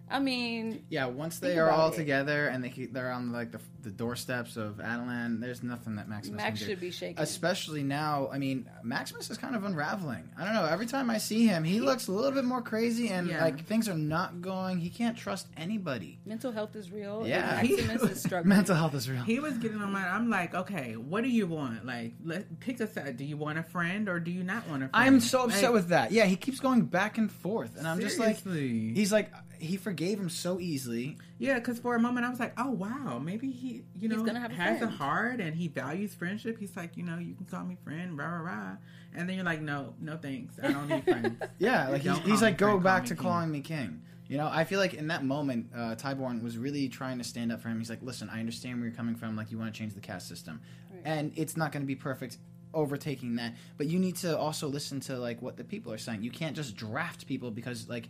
[0.09, 1.95] I mean, Yeah, once they are all it.
[1.95, 6.07] together and they keep, they're on like the, the doorsteps of Attilan, there's nothing that
[6.07, 6.71] Maximus Max can do.
[6.73, 7.15] should be shaking.
[7.19, 10.29] Especially now, I mean, Maximus is kind of unraveling.
[10.37, 10.65] I don't know.
[10.65, 13.43] Every time I see him, he looks a little bit more crazy, and Yeah.
[13.43, 14.77] like things are not going.
[14.79, 16.19] He can't trust anybody.
[16.25, 17.25] Mental health is real.
[17.25, 17.59] Yeah.
[17.59, 18.49] and Maximus is struggling.
[18.49, 19.23] Mental health is real.
[19.23, 20.07] He was getting on my.
[20.07, 21.85] I'm like, okay, what do you want?
[21.85, 23.17] Like, let pick a side.
[23.17, 24.91] Do you want a friend or do you not want a friend?
[24.93, 26.11] I'm so upset Like, with that.
[26.11, 29.31] Yeah, he keeps going back and forth, and I'm just like, he's like,
[29.63, 31.17] he forgave him so easily.
[31.39, 34.39] Yeah, because for a moment I was like, oh wow, maybe he, you know, gonna
[34.39, 36.57] have a has a heart and he values friendship.
[36.59, 38.77] He's like, you know, you can call me friend, rah rah rah.
[39.15, 41.41] And then you're like, no, no thanks, I don't need friends.
[41.59, 44.01] Yeah, like he's, he's like, me go Frank, back me to king." calling me king.
[44.27, 47.51] You know, I feel like in that moment, uh, Tyborn was really trying to stand
[47.51, 47.77] up for him.
[47.77, 49.35] He's like, listen, I understand where you're coming from.
[49.35, 50.61] Like, you want to change the caste system,
[51.03, 52.37] and it's not going to be perfect
[52.73, 53.53] overtaking that.
[53.77, 56.23] But you need to also listen to like what the people are saying.
[56.23, 58.09] You can't just draft people because like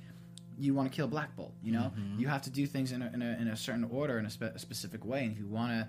[0.58, 1.54] you want to kill Black Bolt.
[1.64, 2.20] You know, Mm-hmm.
[2.20, 4.30] you have to do things in a, in a, in a certain order in a,
[4.30, 5.24] spe- a specific way.
[5.24, 5.88] And if you want to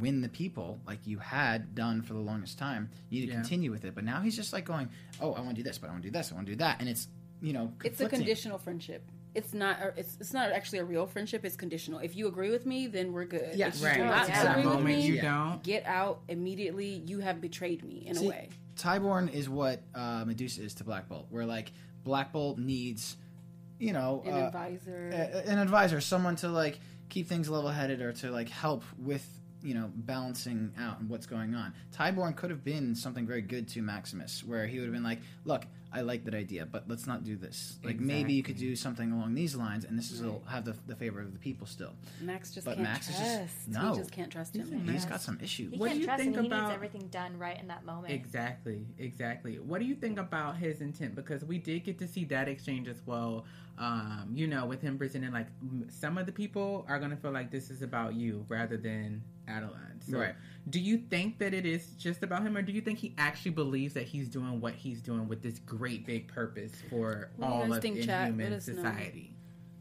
[0.00, 3.40] win the people like you had done for the longest time, you need to Yeah.
[3.40, 3.94] continue with it.
[3.94, 4.88] But now he's just like going,
[5.20, 6.52] oh, I want to do this, but I want to do this, I want to
[6.52, 7.08] do that, and it's
[7.42, 9.04] you know, it's a conditional friendship.
[9.34, 9.78] It's not.
[9.82, 11.44] or It's it's not actually a real friendship.
[11.44, 11.98] It's conditional.
[11.98, 13.50] If you agree with me, then we're good.
[13.54, 13.76] Yes.
[13.78, 13.96] If right.
[13.98, 14.58] do not yeah.
[14.60, 15.62] Agree with me, you don't.
[15.62, 17.02] get out immediately.
[17.04, 18.48] You have betrayed me in See, a way.
[18.76, 21.72] Tyborn is what uh, Medusa is to Black Bolt, where like
[22.04, 23.16] Black Bolt needs,
[23.84, 25.10] you know, An uh, advisor.
[25.12, 29.26] a- an advisor, someone to like keep things level headed or to like help with
[29.62, 31.72] you know balancing out and what's going on.
[31.92, 35.20] Tyborn could have been something very good to Maximus, where he would have been like,
[35.44, 37.78] "Look, I like that idea, but let's not do this.
[37.84, 40.74] Like maybe you could do something along these lines, and this is will have the,
[40.88, 43.30] the favor of the people still." Max just But can't Max is trust.
[43.38, 43.92] just- no.
[43.92, 44.88] He just can't trust him.
[44.88, 45.72] He's got some issues.
[45.72, 47.68] He What do can't you trust think and he about- needs everything done right in
[47.68, 48.12] that moment.
[48.12, 49.58] Exactly, exactly.
[49.60, 51.14] What do you think about his intent?
[51.14, 53.44] Because we did get to see that exchange as well.
[53.78, 55.46] Um, you know, with him presenting like
[55.88, 60.02] some of the people are gonna feel like this is about you rather than Attilan.
[60.08, 60.34] So, Right.
[60.68, 63.52] do you think that it is just about him, or do you think he actually
[63.52, 67.72] believes that he's doing what he's doing with this great big purpose for What all
[67.72, 68.08] of think, chat?
[68.08, 68.74] Let inhuman us know.
[68.76, 69.33] society?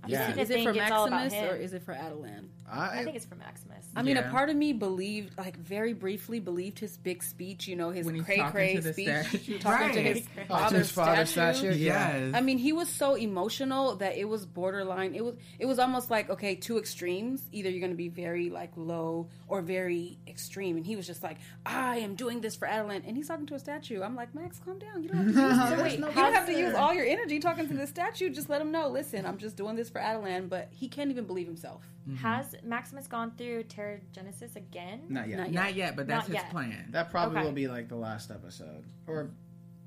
[0.07, 0.35] Yeah.
[0.35, 2.47] Is it for it's all about Maximus or is it for Attilan?
[2.71, 3.85] I, I think it's for Maximus.
[3.95, 4.27] I mean, Yeah.
[4.27, 7.67] a part of me believed, like, very briefly believed his big speech.
[7.67, 9.59] You know, his When he's cray cray speech, statue.
[9.59, 11.57] talking to his to father's, his father's statue.
[11.59, 11.77] statue?
[11.77, 12.17] Yeah.
[12.17, 12.33] Yes.
[12.35, 15.13] I mean, he was so emotional that it was borderline.
[15.13, 17.43] It was it was almost like okay, two extremes.
[17.51, 21.21] Either you're going to be very like low or very extreme, and he was just
[21.21, 24.01] like, "I am doing this for Attilan," and he's talking to a statue.
[24.01, 25.03] I'm like, Max, calm down.
[25.03, 27.39] You don't have to use, So wait, you don't have to use all your energy
[27.39, 28.29] talking to the statue.
[28.31, 28.87] Just let him know.
[28.87, 31.83] Listen, I'm just doing this for Attilan, but he can't even believe himself.
[32.19, 35.03] Has Maximus gone through Terrigenesis again?
[35.07, 35.37] not yet.
[35.37, 35.63] Not yet.
[35.63, 36.51] Not yet, but that's Not his yet.
[36.51, 36.87] plan.
[36.91, 37.45] That probably Okay.
[37.45, 39.29] will be like the last episode, or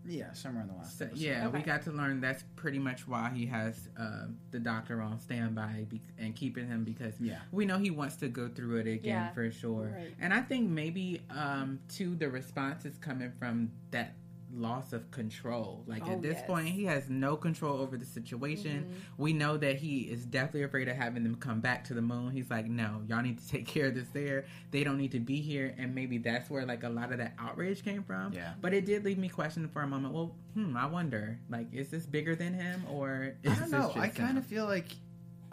[0.08, 0.96] yeah, somewhere in the last.
[0.98, 1.20] So, episode.
[1.22, 5.18] yeah, we got to learn that's pretty much why he has uh, the doctor on
[5.20, 7.40] standby be- and keeping him because Yeah.
[7.52, 9.32] we know he wants to go through it again Yeah.
[9.32, 9.92] for sure.
[9.94, 10.14] Right.
[10.20, 14.14] And I think maybe um, too the response is coming from that
[14.56, 15.84] loss of control.
[15.86, 16.46] Like Oh, at this yes.
[16.46, 18.84] point, he has no control over the situation.
[18.84, 19.22] Mm-hmm.
[19.22, 22.30] We know that he is definitely afraid of having them come back to the moon.
[22.30, 24.46] He's like, no, y'all need to take care of this there.
[24.70, 25.74] They don't need to be here.
[25.78, 28.32] And maybe that's where like a lot of that outrage came from.
[28.32, 28.54] Yeah.
[28.60, 30.14] But it did leave me questioning for a moment.
[30.14, 33.70] Well, hmm, I wonder, like, is this bigger than him or is I don't this
[33.72, 33.86] know.
[33.88, 34.86] just I kind of feel like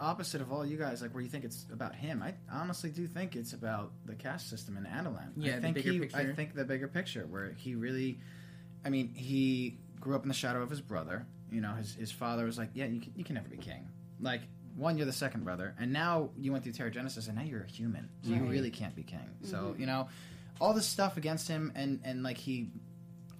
[0.00, 2.22] opposite of all you guys, like where you think it's about him.
[2.22, 5.30] I honestly do think it's about the caste system in Attilan.
[5.36, 6.10] Yeah, I the bigger he.
[6.14, 8.18] I think the bigger picture, where he really,
[8.84, 11.26] I mean, he grew up in the shadow of his brother.
[11.50, 13.88] You know, his his father was like, "Yeah, you can, you can never be king."
[14.20, 14.42] Like
[14.76, 17.70] one, you're the second brother, and now you went through Terrigenesis, and now you're a
[17.70, 19.30] human, so you really can't be king.
[19.42, 20.08] So you know,
[20.60, 22.70] all this stuff against him, and and like he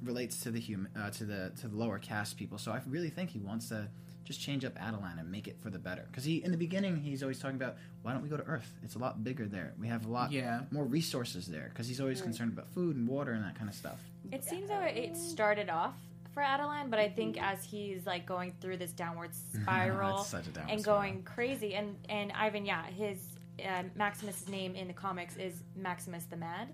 [0.02, 2.58] relates to the human uh, to the to the lower caste people.
[2.58, 3.88] So I really think he wants to
[4.24, 6.04] just change up Attilan and make it for the better.
[6.10, 8.72] Because he in the beginning he's always talking about why don't we go to Earth?
[8.82, 9.72] It's a lot bigger there.
[9.78, 10.62] We have a lot Yeah.
[10.70, 11.68] more resources there.
[11.68, 14.00] Because he's always concerned about food and water and that kind of stuff.
[14.32, 15.94] It seems though it started off
[16.32, 19.30] for Attilan, but I think as he's like going through this downward
[19.62, 21.00] spiral such a downward and spiral.
[21.00, 23.18] going crazy, and and Ivan, yeah, his
[23.64, 26.68] uh, Maximus's name in the comics is Maximus the Mad.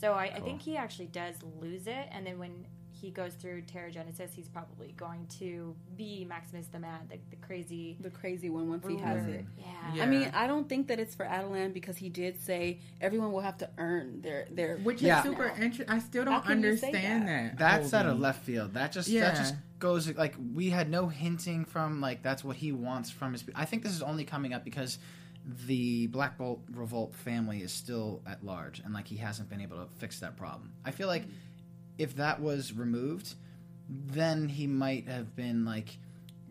[0.00, 2.66] So I, I think he actually does lose it, and then when
[3.00, 7.96] he goes through Terrigenesis, he's probably going to be Maximus the Mad, the, the crazy.
[8.00, 9.44] The crazy one once he has it.
[9.58, 9.64] Yeah.
[9.94, 10.02] Yeah.
[10.02, 13.40] I mean, I don't think that it's for Attilan because he did say everyone will
[13.40, 15.18] have to earn their their Which Yeah.
[15.18, 15.88] is super interesting.
[15.88, 17.58] I still don't can you say understand that?
[17.58, 17.80] that.
[17.82, 18.74] That's out of left field.
[18.74, 19.22] That just Yeah.
[19.22, 23.32] that just goes like we had no hinting from like that's what he wants from
[23.32, 23.44] his.
[23.54, 24.98] I think this is only coming up because
[25.66, 29.78] the Black Bolt Revolt family is still at large and like he hasn't been able
[29.78, 30.72] to fix that problem.
[30.84, 31.24] I feel like
[32.00, 33.34] if that was removed,
[33.88, 35.98] then he might have been like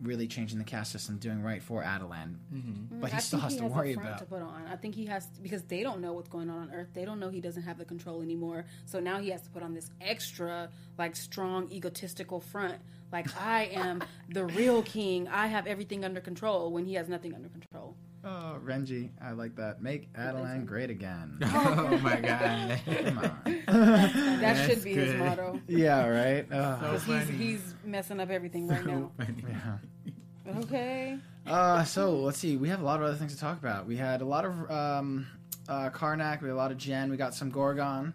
[0.02, 2.36] really changing the caste system, doing right for Attilan.
[2.54, 3.00] Mm-hmm.
[3.00, 4.18] But mm, he I still has he to has a worry front about.
[4.20, 4.66] to put on.
[4.70, 6.88] I think he has to, because they don't know what's going on on Earth.
[6.94, 8.64] They don't know he doesn't have the control anymore.
[8.86, 12.76] So now he has to put on this extra, like, strong, egotistical front.
[13.12, 15.28] Like I am the real king.
[15.28, 17.96] I have everything under control when he has nothing under control.
[18.22, 19.82] Oh, Renji, I like that.
[19.82, 21.38] Make Attilan great again.
[21.42, 22.80] oh my god.
[22.86, 23.40] Come on.
[23.70, 25.60] That That's should be his motto.
[25.68, 26.46] yeah, right.
[26.50, 29.10] So Uh, he's, he's messing up everything right now.
[29.16, 29.44] funny.
[29.48, 30.56] yeah.
[30.58, 31.16] Okay.
[31.46, 32.56] Uh, so let's see.
[32.56, 33.86] We have a lot of other things to talk about.
[33.86, 35.26] We had a lot of um,
[35.68, 36.42] uh, Karnak.
[36.42, 37.10] We had a lot of Jen.
[37.10, 38.12] We got some Gorgon.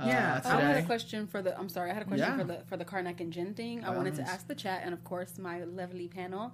[0.00, 1.58] Uh, Yeah, Oh, I had a question for the.
[1.58, 2.38] I'm sorry, I had a question Yeah.
[2.38, 3.80] for the for the Karnak and Jen thing.
[3.80, 6.52] I By all wanted to ask the chat and of course my lovely panel.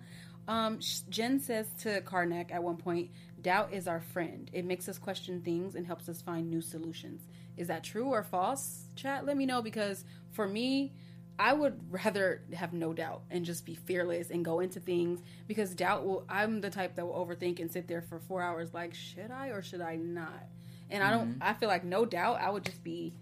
[0.48, 0.80] Um,
[1.10, 4.50] Jen says to Karnak at one point, "Doubt is our friend.
[4.52, 8.22] It makes us question things and helps us find new solutions." Is that true or
[8.22, 8.86] false?
[8.96, 10.94] Chat, let me know because for me,
[11.38, 15.74] I would rather have no doubt and just be fearless and go into things because
[15.74, 16.24] doubt will.
[16.28, 18.72] I'm the type that will overthink and sit there for four hours.
[18.72, 20.48] Like, should I or should I not?
[20.90, 21.36] And I don't.
[21.42, 22.40] I feel like no doubt.
[22.40, 23.12] I would just be.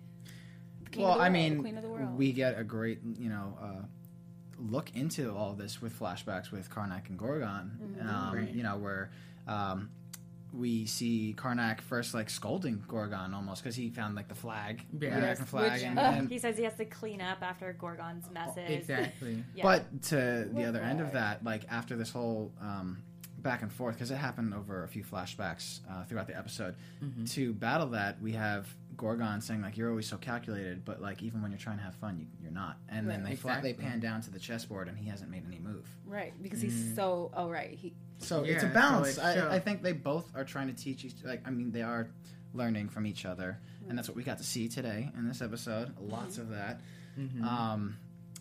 [0.84, 2.16] the king of Well, I mean, queen of the world.
[2.16, 3.84] we get a great, you know, uh,
[4.58, 7.78] look into all this with flashbacks with Karnak and Gorgon.
[7.82, 8.08] Mm-hmm.
[8.08, 8.50] Um, Right.
[8.54, 9.10] You know, where
[9.46, 9.90] um,
[10.52, 15.08] we see Karnak first like scolding Gorgon almost because he found like the flag, the
[15.08, 17.72] American Yes, flag, which, and, uh, and- he says he has to clean up after
[17.74, 18.68] Gorgon's messes.
[18.68, 19.44] Exactly.
[19.54, 19.62] Yeah.
[19.62, 23.02] But to the What other end of that, like after this whole um,
[23.46, 26.74] back and forth because it happened over a few flashbacks uh, throughout the episode.
[27.02, 27.24] Mm-hmm.
[27.24, 31.42] To battle that, we have Gorgon saying like you're always so calculated, but like even
[31.42, 32.76] when you're trying to have fun, you, you're not.
[32.88, 33.30] And then Right.
[33.30, 35.86] they flat, they pan down to the chessboard, and he hasn't made any move.
[36.06, 37.30] Right, because he's so.
[37.34, 37.70] Oh, right.
[37.70, 37.94] He.
[38.18, 39.18] So Yeah, it's a so balance.
[39.18, 41.14] it I, I think they both are trying to teach each.
[41.24, 42.08] Like I mean, they are
[42.54, 45.94] learning from each other, and that's what we got to see today in this episode.
[46.00, 46.80] Lots of that.
[47.18, 47.44] Mm-hmm.
[47.44, 47.96] Um,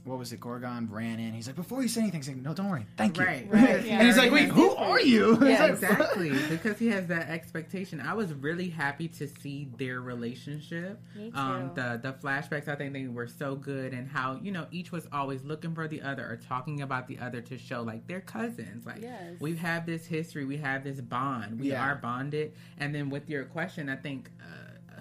[0.05, 0.39] what was it?
[0.39, 1.33] Gorgon ran in.
[1.33, 3.25] He's like, before you say anything, he's like, no, don't worry, thank you.
[3.25, 3.47] Right.
[3.51, 3.83] Right.
[3.85, 3.97] Yeah.
[3.99, 5.37] And he's like, wait, who are you?
[5.45, 7.99] Yeah, like, exactly because he has that expectation.
[7.99, 10.99] I was really happy to see their relationship.
[11.15, 11.81] Me Um, too.
[11.81, 15.07] the the flashbacks, I think they were so good, and how you know each was
[15.11, 18.85] always looking for the other or talking about the other to show like they're cousins.
[18.85, 19.39] Like Yes.
[19.39, 21.83] we have this history, we have this bond, we Yeah.
[21.83, 22.53] are bonded.
[22.77, 24.29] And then with your question, I think.
[24.41, 24.45] Uh,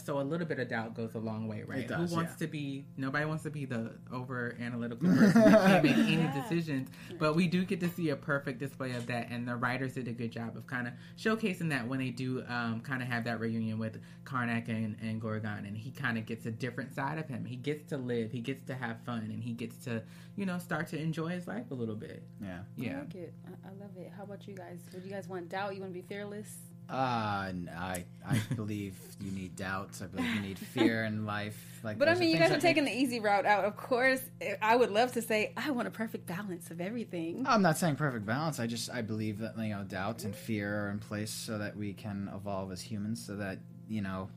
[0.04, 1.88] so a little bit of doubt goes a long way, right?
[1.88, 2.46] does, Who wants yeah.
[2.46, 2.84] to be?
[2.96, 6.42] Nobody wants to be the over analytical person who can't make any Yeah.
[6.42, 6.88] decisions.
[7.18, 10.06] But we do get to see a perfect display of that, and the writers did
[10.08, 13.24] a good job of kind of showcasing that when they do um, kind of have
[13.24, 17.18] that reunion with Karnak and, and Gorgon, and he kind of gets a different side
[17.18, 17.44] of him.
[17.44, 20.02] He gets to live, he gets to have fun, and he gets to,
[20.36, 22.22] you know, start to enjoy his life a little bit.
[22.42, 22.58] yeah.
[22.76, 22.88] yeah.
[22.90, 22.98] I Yeah.
[23.00, 23.34] like it.
[23.46, 24.12] I, I love it.
[24.16, 24.80] How about you guys?
[24.92, 25.74] Would you guys want doubt?
[25.74, 26.56] You want to be fearless?
[26.88, 30.02] Uh, no, I I believe you need doubts.
[30.02, 31.80] I believe you need fear in life.
[31.82, 33.64] Like, But I mean, you guys are that make- taking the easy route out.
[33.64, 34.20] Of course,
[34.60, 37.44] I would love to say I want a perfect balance of everything.
[37.48, 38.60] I'm not saying perfect balance.
[38.60, 41.76] I just I believe that you know doubt and fear are in place so that
[41.76, 43.24] we can evolve as humans.
[43.24, 44.28] So that you know,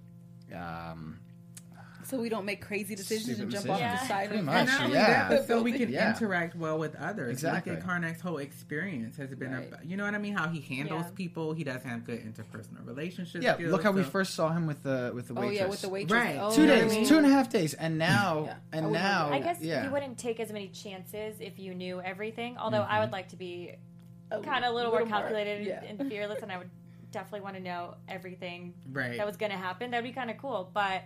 [0.55, 1.19] um,
[2.07, 3.93] So we don't make crazy decisions Stupid and jump decisions.
[3.93, 4.55] off the side Pretty of much.
[4.55, 5.07] And not only yeah.
[5.07, 6.09] that, but so we can Yeah.
[6.15, 7.31] interact well with others.
[7.31, 7.73] Exactly.
[7.73, 9.73] Look at Karnak's whole experience has been, Right.
[9.73, 10.33] a, you know what I mean?
[10.33, 11.11] How he handles Yeah.
[11.15, 11.53] people.
[11.53, 13.43] He does have good interpersonal relationships.
[13.43, 13.55] yeah.
[13.55, 15.59] skills, Look how we first saw him with the with the waitress.
[15.59, 16.11] Oh yeah, with the waitress.
[16.11, 16.37] Right.
[16.39, 17.05] Oh, Two You know I days, mean?
[17.05, 18.55] two and a half days, and now Yeah.
[18.71, 19.83] And wouldn't now I guess yeah.
[19.85, 22.57] you wouldn't take as many chances if you knew everything.
[22.57, 22.99] Although I Mm-hmm.
[23.01, 23.73] would like to be
[24.31, 25.83] A kind of a little, more calculated Yeah.
[25.83, 26.69] and fearless, and I would
[27.11, 29.17] definitely want to know everything Right.
[29.17, 29.91] that was going to happen.
[29.91, 30.69] That'd be kind of cool.
[30.73, 31.03] But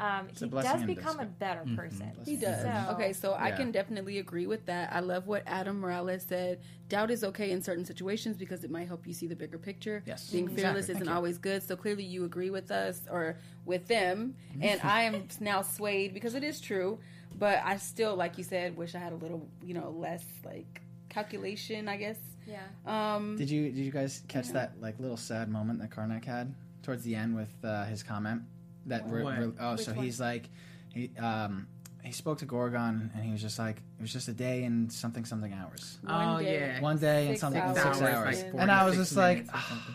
[0.00, 1.28] um, he does become a disgrace.
[1.38, 1.76] better Mhm.
[1.76, 2.12] person.
[2.24, 2.62] He does.
[2.62, 4.92] So- Okay, so I can definitely agree with that.
[4.92, 6.60] I love what Adam Morales said.
[6.88, 10.02] Doubt is okay in certain situations because it might help you see the bigger picture.
[10.06, 10.30] Yes.
[10.30, 11.14] Being fearless Thank isn't you.
[11.14, 11.62] always good.
[11.62, 14.34] So clearly you agree with us or with them.
[14.60, 16.98] And I am now swayed because it is true.
[17.38, 20.82] But I still, like you said, wish I had a little, you know, less like
[21.08, 22.18] calculation, I guess.
[22.46, 22.66] Yeah.
[22.86, 26.52] Um, Did you did you guys catch that like little sad moment that Karnak had
[26.82, 28.42] towards the end with uh, his comment?
[28.90, 29.38] That re- What?
[29.38, 30.04] re- oh, Which so one?
[30.04, 30.48] he's like
[30.92, 31.66] he um
[32.02, 34.92] he spoke to Gorgon and he was just like it was just a day and
[34.92, 35.98] something something hours.
[36.02, 36.80] one Oh, day- yeah.
[36.80, 38.42] One day and Six something hours, six hours.
[38.42, 39.94] forty and I was 46 just like minutes or something.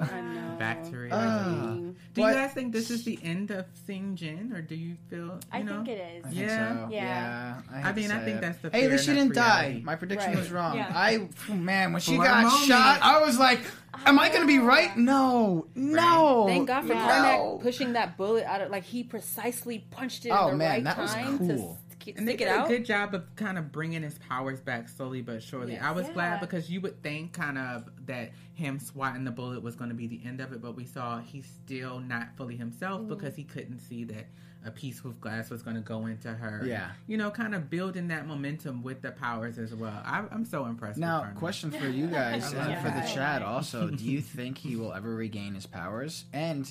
[0.00, 0.56] I know.
[0.58, 1.60] Back to reality.
[1.62, 1.74] Ah.
[2.12, 4.96] Do But- you guys think this is the end of Seeing Jen, or do you
[5.08, 5.18] feel?
[5.26, 5.76] You I know?
[5.84, 6.24] think it is.
[6.24, 6.76] I think Yeah.
[6.76, 6.88] so.
[6.90, 7.04] Yeah.
[7.04, 7.62] Yeah.
[7.72, 8.40] I hate to mean, I think it.
[8.42, 9.80] that's the Hey, fair at least she didn't die.
[9.84, 10.38] My prediction Right.
[10.38, 10.76] was wrong.
[10.76, 10.92] Yeah.
[10.94, 12.64] I man, when she For got moment.
[12.64, 13.60] shot, I was like,
[14.04, 14.94] "Am I going to be right?
[14.96, 17.00] No, no." Thank God for no.
[17.00, 20.70] Karnak pushing that bullet out of like he precisely punched it Oh, at the man,
[20.70, 21.78] right that was time cool.
[22.14, 24.18] To st- And they stick it did a good job of kind of bringing his
[24.18, 25.72] powers back slowly but surely.
[25.72, 25.82] Yes.
[25.82, 26.12] I was Yeah.
[26.14, 29.96] glad because you would think kind of that him swatting the bullet was going to
[29.96, 33.08] be the end of it, but we saw he's still not fully himself Mm-hmm.
[33.10, 34.26] because he couldn't see that
[34.62, 36.62] a piece of glass was going to go into her.
[36.66, 36.90] Yeah.
[37.06, 40.02] you know, kind of building that momentum with the powers as well.
[40.04, 40.98] I, I'm so impressed.
[40.98, 43.14] Now, with question for you guys I and love for the that.
[43.14, 46.26] chat also: Do you think he will ever regain his powers?
[46.34, 46.70] And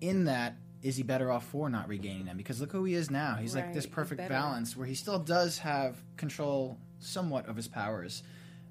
[0.00, 2.36] in that, is he better off for not regaining them?
[2.36, 3.34] Because look who he is now.
[3.34, 8.22] He's like this perfect balance where he still does have control somewhat of his powers,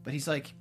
[0.04, 0.54] but he's like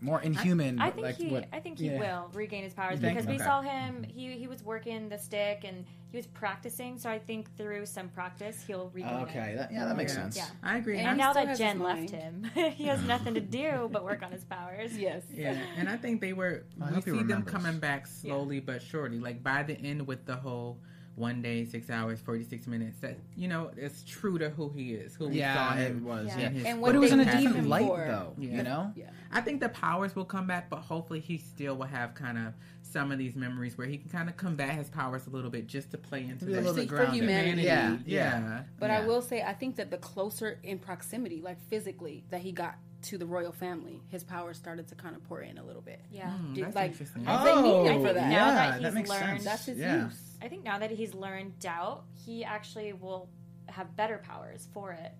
[0.00, 0.80] more inhuman.
[0.80, 1.98] I but think like he, what- I think he yeah.
[1.98, 3.14] will regain his powers You think?
[3.16, 3.44] because we Okay.
[3.44, 4.04] saw him.
[4.04, 6.98] He he was working the stick and he was practicing.
[6.98, 9.56] So I think through some practice he'll regain Okay, it.
[9.58, 10.22] that, yeah, that makes Yeah.
[10.22, 10.36] sense.
[10.36, 10.46] Yeah.
[10.62, 10.98] I agree.
[10.98, 14.22] And And now that Jen his left him, he has nothing to do but work
[14.22, 14.96] on his powers.
[14.98, 15.22] Yes.
[15.32, 16.64] Yeah, and I think they were.
[16.80, 19.18] I we hope he see them coming back slowly but surely.
[19.20, 20.78] Like by the end, with the whole
[21.16, 22.98] one day, six hours, forty six minutes.
[23.00, 25.14] That you know, it's true to who he is.
[25.16, 26.28] Who we Yeah, saw it him was.
[26.28, 26.38] Yeah.
[26.38, 26.46] Yeah.
[26.46, 27.98] in his And But what it was they in a need different light, for.
[27.98, 28.34] though.
[28.38, 28.56] Yeah.
[28.56, 28.92] You know.
[28.96, 29.10] Yeah.
[29.32, 32.54] I think the powers will come back, but hopefully he still will have kind of
[32.82, 35.66] some of these memories where he can kind of combat his powers a little bit
[35.68, 37.14] just to play into Be the little bit For grounded.
[37.22, 37.62] humanity.
[37.62, 38.40] Yeah, Yeah.
[38.40, 38.62] yeah.
[38.80, 42.50] But I will say, I think that the closer in proximity, like physically, that he
[42.50, 45.82] got to the royal family, his powers started to kind of pour in a little
[45.82, 46.00] bit.
[46.10, 46.30] Yeah.
[46.30, 47.24] Hmm, Dude, that's like- interesting.
[47.26, 47.44] Oh.
[47.44, 48.28] They need him for that.
[48.28, 49.44] Now Yeah, that that makes learned- sense.
[49.44, 50.04] That's his yeah.
[50.06, 50.36] use.
[50.42, 53.28] I think now that he's learned doubt, he actually will
[53.68, 55.12] have better powers for it.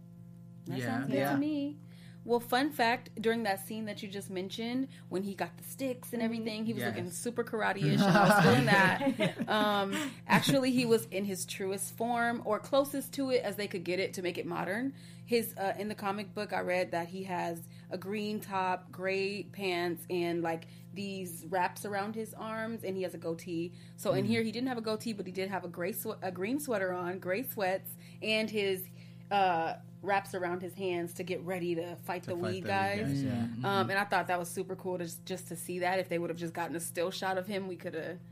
[0.67, 0.87] That Yeah.
[0.87, 1.33] sounds good Yeah.
[1.33, 1.79] to me.
[2.25, 6.13] Well, fun fact: during that scene that you just mentioned, when he got the sticks
[6.13, 6.95] and everything, he was Yes.
[6.95, 8.01] looking super karate-ish.
[8.01, 9.49] I was doing that.
[9.49, 9.95] Um,
[10.29, 13.99] actually, he was in his truest form, or closest to it as they could get
[14.01, 14.93] it to make it modern.
[15.25, 17.59] His uh, in the comic book, I read that he has
[17.91, 23.15] a green top, gray pants, and like these wraps around his arms, and he has
[23.15, 23.73] a goatee.
[23.97, 26.17] So in here, he didn't have a goatee, but he did have a gray swe-
[26.21, 27.91] a green sweater on, gray sweats,
[28.23, 28.83] and his
[29.31, 32.61] uh, wraps around his hands to get ready to fight the fight wee the wee
[32.63, 33.01] guys.
[33.09, 33.45] guys, yeah.
[33.65, 35.99] Um, and I thought that was super cool to just, just to see that.
[35.99, 38.17] If they would have just gotten a still shot of him, we could have.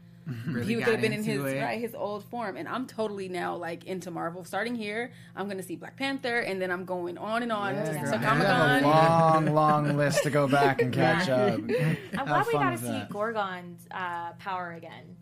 [0.46, 1.58] Really he could have been in his it.
[1.58, 4.44] right his old form, and I'm totally now like into Marvel.
[4.44, 7.74] Starting here, I'm going to see Black Panther, and then I'm going on and on
[7.74, 9.44] Yeah, to, to I Comic have a Con.
[9.46, 11.54] long, long list to go back and catch up.
[12.18, 13.08] I'm glad we got to see that.
[13.08, 15.16] Gorgon's uh, power again.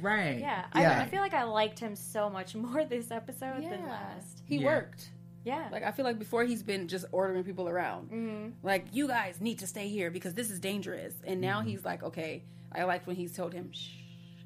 [0.00, 0.38] Right.
[0.40, 0.98] Yeah, Yeah.
[0.98, 4.42] I, I feel like I liked him so much more this episode than last.
[4.44, 4.66] He Yeah.
[4.66, 5.10] worked.
[5.44, 8.10] Yeah, Like I feel like before he's been just ordering people around.
[8.10, 8.52] Mhm.
[8.62, 11.14] Like you guys need to stay here because this is dangerous.
[11.26, 12.42] And now he's like, okay.
[12.72, 13.92] I liked when he told him shh,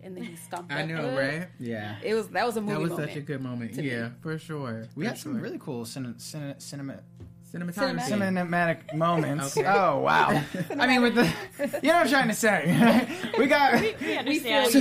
[0.01, 0.71] and then he stomped.
[0.73, 0.89] I up.
[0.89, 1.49] know, right?
[1.59, 1.97] Yeah.
[2.05, 3.09] It was that was a movie That was moment.
[3.11, 3.75] such a good moment.
[3.75, 3.89] to me.
[3.91, 4.87] Yeah, for sure.
[4.95, 7.01] We for had some really cool cin- cin- cinema
[7.53, 8.01] cinematography.
[8.01, 9.57] cinematic moments.
[9.57, 9.69] Okay.
[9.69, 10.43] Oh wow!
[10.79, 11.25] I mean, with the
[11.83, 13.33] you know what I'm trying to say.
[13.39, 14.75] we got we understand.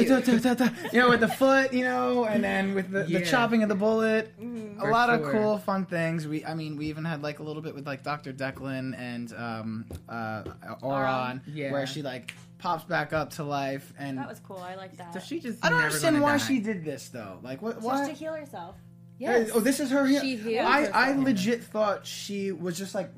[0.94, 3.76] you know with the foot, you know, and then with the, the chopping of the
[3.76, 4.34] bullet.
[4.40, 6.28] A For lot of cool, fun things.
[6.28, 8.34] We, I mean, we even had like a little bit with like Dr.
[8.34, 10.44] Declan and um, uh,
[10.82, 11.72] Auran, Yeah.
[11.72, 14.58] where she like pops back up to life, and That was cool.
[14.58, 15.14] I like that.
[15.14, 15.64] So she just.
[15.64, 16.38] I don't never understand why die.
[16.38, 17.40] she did this though.
[17.44, 17.76] Like what?
[17.76, 18.08] Just Why?
[18.08, 18.76] to heal herself.
[19.22, 19.52] Yes.
[19.54, 20.06] Oh, this is her.
[20.06, 21.26] Heal- She healed I, I herself.
[21.26, 23.10] legit thought she was just like,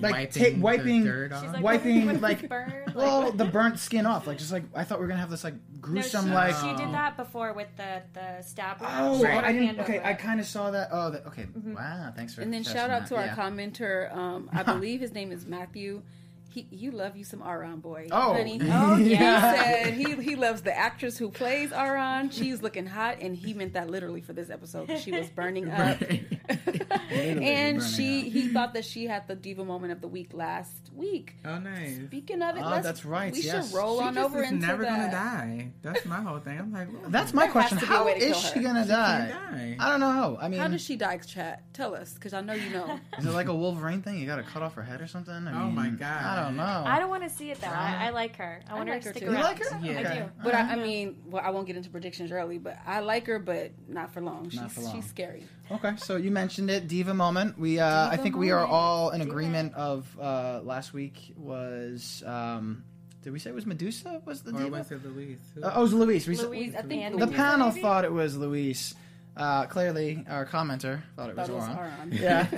[0.00, 1.04] like wiping, ta- the wiping.
[1.04, 1.52] dirt off.
[1.52, 2.72] like Wiping, with like- burn.
[2.86, 4.26] like- Well, the burnt skin off.
[4.26, 6.54] Like just like I thought we were gonna have this like no, she, gruesome like.
[6.56, 8.78] she did that before with the the stab.
[8.80, 9.44] Oh, Right.
[9.44, 9.80] I didn't.
[9.80, 10.88] Okay, I kind of saw that.
[10.90, 11.42] Oh, that, okay.
[11.42, 11.74] Mm-hmm.
[11.74, 12.40] Wow, thanks for.
[12.40, 13.08] And then shout out that.
[13.08, 13.36] to our Yeah.
[13.36, 14.14] commenter.
[14.16, 16.02] Um, I believe his name is Matthew.
[16.50, 18.32] He, you love you some Auran boy, Oh.
[18.32, 18.58] honey.
[18.70, 19.52] Oh, yeah.
[19.52, 22.32] He said he he loves the actress who plays Auran.
[22.32, 24.98] She's looking hot, and he meant that literally for this episode.
[24.98, 26.00] She was burning up,
[26.50, 28.32] and burning she up.
[28.32, 31.34] he thought that she had the diva moment of the week last week.
[31.44, 31.96] oh, nice.
[32.06, 33.68] Speaking of it, Oh, let's, that's right, We yes.
[33.68, 34.98] should roll She on just over is into never that.
[34.98, 35.70] gonna die.
[35.82, 36.58] That's my whole thing.
[36.58, 37.78] I'm like, well, That's my There question.
[37.78, 39.28] has to be a How to is she gonna she die?
[39.28, 39.76] die.
[39.78, 40.38] I don't know.
[40.40, 41.62] I mean, How does she die, chat?
[41.74, 42.98] Tell us, because I know you know.
[43.18, 44.18] is it like a Wolverine thing?
[44.18, 45.32] You got to cut off her head or something?
[45.34, 46.47] I Oh my God.
[46.48, 46.90] I don't know.
[46.90, 47.66] I don't want to see it though.
[47.68, 48.60] I, I like her.
[48.68, 49.34] I want like her her to stick too.
[49.36, 49.78] You like her?
[49.82, 49.98] Yeah.
[50.10, 50.30] I do.
[50.42, 53.38] But I, I mean, well, I won't get into predictions early, but I like her,
[53.38, 54.50] but not for long.
[54.50, 54.94] She's, Not for long.
[54.96, 55.44] she's scary.
[55.70, 57.58] Okay, so you mentioned it, diva moment.
[57.58, 59.30] We, uh, I Diva think we are all in Diva.
[59.30, 62.22] agreement of uh, last week was.
[62.26, 62.84] Um,
[63.22, 64.22] did we say it was Medusa?
[64.24, 64.78] Was the Or diva?
[64.78, 65.38] was it Louise?
[65.62, 66.26] Uh, oh, it was Louise.
[66.28, 67.36] We, Louise, I think and the Louise.
[67.36, 68.94] panel thought it was Louise.
[69.38, 72.12] Uh, clearly, our commenter thought it was Auran.
[72.12, 72.48] Yeah.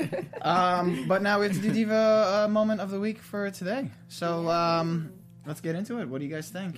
[0.42, 3.90] um, but now we have to do diva uh, moment of the week for today.
[4.08, 5.12] So um,
[5.50, 6.08] let's get into it.
[6.08, 6.76] What do you guys think?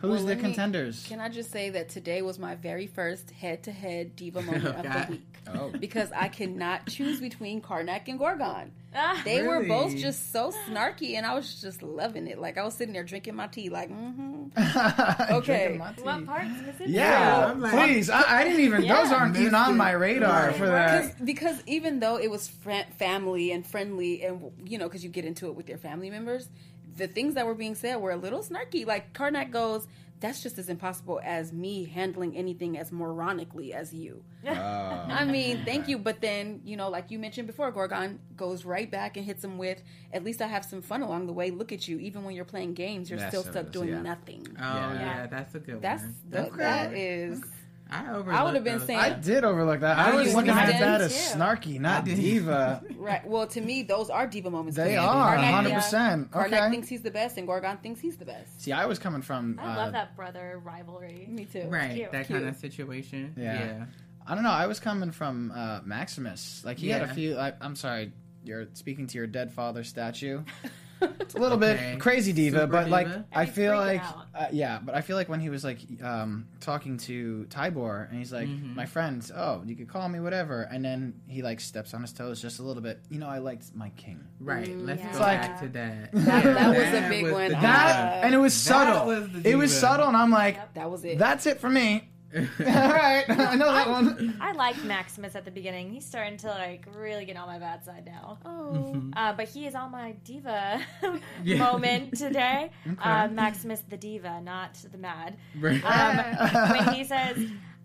[0.00, 1.04] Who's Well, the let me- contenders?
[1.08, 5.06] Can I just say that today was my very first head-to-head diva moment of the
[5.10, 5.70] week Oh.
[5.70, 8.70] because I cannot choose between Karnak and Gorgon.
[8.94, 12.38] Ah, They were both just so snarky, and I was just loving it.
[12.38, 14.44] Like I was sitting there drinking my tea, like, mm-hmm.
[15.34, 15.56] Okay.
[15.58, 16.02] Drinking my tea.
[16.02, 16.92] what part specifically?
[16.94, 18.10] Yeah, I'm like- please.
[18.10, 18.82] I, I didn't even.
[18.86, 20.54] Those aren't even on my radar Right.
[20.56, 21.18] for that.
[21.18, 25.10] Because, because even though it was fr- family and friendly, and you know, because you
[25.10, 26.48] get into it with your family members,
[26.96, 28.86] the things that were being said were a little snarky.
[28.86, 29.86] Like Karnak goes,
[30.20, 34.50] "That's just as impossible as me handling anything as moronically as you." Oh.
[34.50, 38.90] I mean, thank you, but then you know, like you mentioned before, Gorgon goes right
[38.90, 41.50] back and hits him with, "At least I have some fun along the way.
[41.50, 41.98] Look at you.
[41.98, 44.02] Even when you're playing games, you're Yes, still stuck doing yeah.
[44.02, 45.00] nothing." Oh yeah.
[45.00, 45.26] Yeah.
[45.26, 46.14] that's a good That's one.
[46.30, 46.56] that, Okay.
[46.58, 47.42] that is.
[47.90, 48.86] I overlooked I would have been those.
[48.86, 49.98] saying- I did overlook that.
[49.98, 50.78] I I was looking at too.
[50.78, 52.82] that as snarky, not diva.
[52.96, 53.26] Right.
[53.26, 54.76] Well, to me, those are diva moments.
[54.76, 54.96] They to me.
[54.96, 55.68] are 100.
[55.70, 55.74] yeah.
[55.76, 58.60] percent Karnak thinks he's the best, and Gorgon thinks he's the best.
[58.60, 59.58] See, I was coming from.
[59.62, 61.26] I uh, love that brother rivalry.
[61.30, 61.64] Me too.
[61.68, 62.12] right Cute.
[62.12, 62.38] that Cute.
[62.40, 63.34] kind of situation.
[63.36, 63.54] Yeah.
[63.64, 63.84] Yeah.
[64.26, 64.50] I don't know.
[64.50, 66.62] I was coming from uh, Maximus.
[66.64, 67.38] Like he had a few.
[67.38, 68.12] I, I'm sorry.
[68.44, 70.42] You're speaking to your dead father statue.
[71.00, 71.90] It's a little Okay.
[71.92, 73.08] bit crazy diva, Super but like?
[73.32, 74.02] I feel like
[74.34, 78.18] uh, yeah, but I feel like when he was like um, talking to Tibor and
[78.18, 78.74] he's like, Mhm.
[78.74, 82.12] "My friends, oh, you could call me whatever," and then he like steps on his
[82.12, 83.00] toes just a little bit.
[83.10, 84.24] You know, I liked my king.
[84.40, 84.74] Right.
[84.76, 85.12] Let's yeah.
[85.12, 86.12] go Like- back to that.
[86.12, 87.50] That- that was a big was one.
[87.52, 89.06] That and it was That subtle.
[89.06, 91.18] was the it was subtle, and I'm like, That was it.
[91.18, 94.36] "That's it for me." All right, I know that one.
[94.40, 95.90] I liked Maximus at the beginning.
[95.92, 98.38] He's starting to like really get on my bad side now.
[98.44, 99.02] oh.
[99.16, 100.80] Uh, but he is on my diva
[101.44, 102.70] moment today.
[103.02, 103.34] Uh, Okay.
[103.34, 105.36] Maximus the diva, not the mad.
[105.58, 105.82] Right.
[105.84, 107.38] Um, when he says,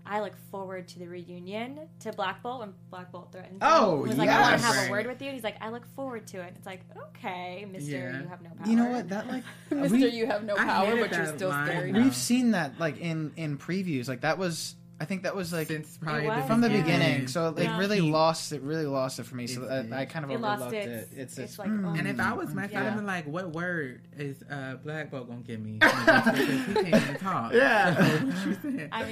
[0.06, 3.54] I look forward to the reunion to Black Bolt when Black Bolt threatened.
[3.54, 3.60] him.
[3.62, 5.32] Oh, was like, I want to have a word with you.
[5.32, 6.54] He's like, I look forward to it.
[6.58, 8.22] It's like, okay, Mister, Yeah.
[8.22, 8.68] you have no power.
[8.68, 9.10] You know what?
[9.10, 11.68] That like Mister, we- you have no I power, hated but you're still line.
[11.68, 11.92] scary.
[11.94, 14.08] We've seen that like in in previews.
[14.10, 16.82] Like that was I think that was like Since probably was, from the yeah.
[16.82, 17.28] beginning.
[17.28, 17.78] So it Yeah.
[17.80, 18.62] really lost it.
[18.62, 19.48] Really lost it for me.
[19.48, 20.02] So It I.
[20.02, 21.18] I kind of It overlooked its- it.
[21.20, 21.86] It's, it's it's like, mm.
[21.86, 21.98] oh.
[21.98, 22.88] And if I was Max, Yeah.
[22.88, 26.88] I'd been like, "What word is uh, Black Bolt gonna give me?" Because he can't
[26.88, 27.54] even talk.
[27.54, 27.96] Yeah.
[27.96, 28.90] So what you saying?
[28.92, 29.04] I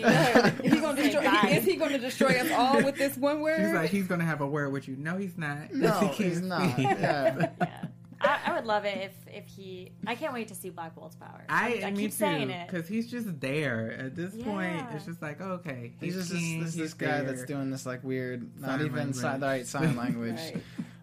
[0.62, 1.49] mean, he gonna destroy, bye.
[1.51, 3.60] is he going to destroy us all with this one word?
[3.60, 4.95] He's like, he's gonna have a word with you.
[4.97, 5.74] No, he's not.
[5.74, 6.72] No, He he's not.
[6.74, 6.88] speak.
[6.88, 7.49] Yeah.
[8.24, 8.39] Yeah.
[8.45, 9.91] I, I would love it if if he.
[10.07, 11.43] I can't wait to see Black Bolt's power.
[11.49, 12.67] I, I me keep too, saying it.
[12.69, 14.86] because he's just there at this point.
[14.93, 17.86] It's just like okay, He's just this, king, this, he's this guy that's doing this
[17.86, 19.49] like weird, not Sign even sign, language.
[19.49, 20.39] right sign language.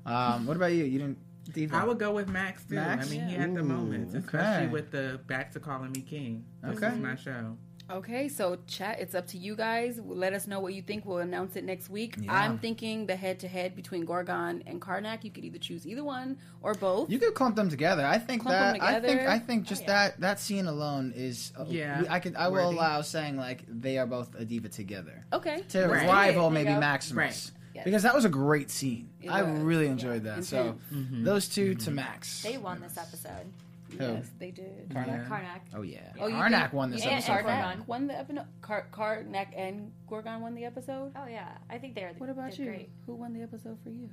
[0.06, 0.34] Right.
[0.34, 0.84] Um, what about you?
[0.84, 1.18] You didn't.
[1.52, 1.76] Diva.
[1.76, 2.74] I would go with Max too.
[2.74, 3.06] Max?
[3.06, 3.40] I mean, he Yeah.
[3.40, 4.24] had the Ooh, moments, okay.
[4.26, 6.44] especially with the back to calling me king.
[6.62, 6.88] This Okay.
[6.94, 7.56] is my show.
[7.90, 9.98] Okay, so chat, it's up to you guys.
[10.04, 11.06] Let us know what you think.
[11.06, 12.16] We'll announce it next week.
[12.20, 12.32] Yeah.
[12.34, 15.24] I'm thinking the head to head between Gorgon and Karnak.
[15.24, 17.08] You could either choose either one or both.
[17.10, 18.04] You could clump them together.
[18.04, 18.82] I think Clump them that.
[18.82, 19.20] I think.
[19.22, 20.08] I think just Oh, yeah.
[20.08, 21.52] that that scene alone is.
[21.58, 22.04] Uh, Yeah.
[22.10, 22.36] I could.
[22.36, 22.76] I will Worthy.
[22.76, 25.62] allow saying like they are both a diva together okay.
[25.70, 26.06] to Right.
[26.06, 26.80] rival maybe go.
[26.80, 27.16] Maximus.
[27.16, 27.50] Right.
[27.74, 27.84] Yes.
[27.84, 29.08] Because that was a great scene.
[29.22, 30.44] It I was, really enjoyed that.
[30.44, 31.24] So Intense.
[31.24, 32.42] those 2 to Max.
[32.42, 33.52] They won this episode.
[33.98, 34.90] Yes, they did.
[34.92, 35.24] Yeah.
[35.28, 35.60] Karnak.
[35.74, 36.12] Oh yeah.
[36.20, 37.32] Oh, you Karnak think- won this and episode.
[37.42, 37.50] Gorgon.
[37.78, 38.44] Karnak won the episode.
[38.60, 41.12] Car- Karnak and Gorgon won the episode.
[41.16, 42.12] Oh yeah, I think they're.
[42.18, 42.66] What about you?
[42.66, 42.90] Great.
[43.06, 44.08] Who won the episode for you?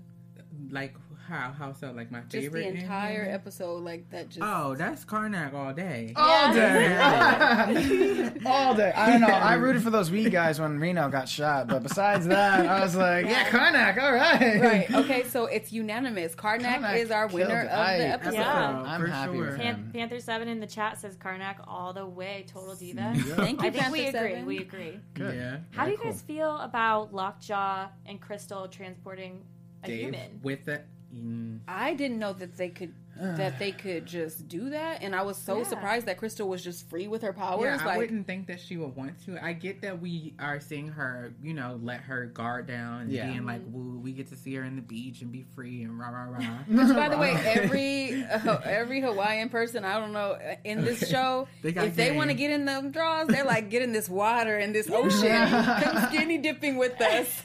[0.70, 0.96] Like
[1.28, 1.92] how how so?
[1.92, 2.62] Like my Just favorite.
[2.74, 3.34] the entire here?
[3.34, 4.30] episode, like that.
[4.30, 6.14] Just Oh, that's Karnak all day.
[6.16, 7.72] All Yeah.
[7.72, 8.32] day.
[8.46, 8.92] All day.
[8.96, 9.28] I don't know.
[9.28, 12.96] I rooted for those weed guys when Reno got shot, but besides that, I was
[12.96, 14.62] like, yeah, Karnak, all right.
[14.62, 14.94] right.
[14.94, 16.36] Okay, so it's unanimous.
[16.36, 18.34] Karnak, Karnak is our winner of I- the episode.
[18.36, 18.84] Yeah.
[18.86, 19.58] I'm for happy sure.
[19.58, 23.14] Pan- Panther Seven in the chat says Karnak all the way, total diva.
[23.16, 24.12] Thank you, I think Panther we agree.
[24.12, 24.46] Seven.
[24.46, 25.00] We agree.
[25.16, 25.36] Good.
[25.36, 25.58] Yeah.
[25.72, 29.55] How do you Very guys feel about Lockjaw and Crystal transporting a
[29.86, 30.16] Dave?
[30.44, 30.86] With it.
[31.16, 35.22] Mm, I didn't know that they could that they could just do that, and I
[35.22, 35.64] was so Yeah.
[35.64, 37.82] surprised that Crystal was just free with her yeah, powers.
[37.82, 39.44] I like, wouldn't think that she would want to.
[39.44, 43.28] I get that we are seeing her, you know, let her guard down and Yeah.
[43.28, 45.98] being like, "Woo, we get to see her in the beach and be free and
[45.98, 50.38] rah rah rah." which, by the way, every uh, every Hawaiian person I don't know
[50.64, 53.70] in this show, They got if they want to get in them draws, they're like,
[53.70, 57.44] get in this water and this ocean, come skinny dipping with us.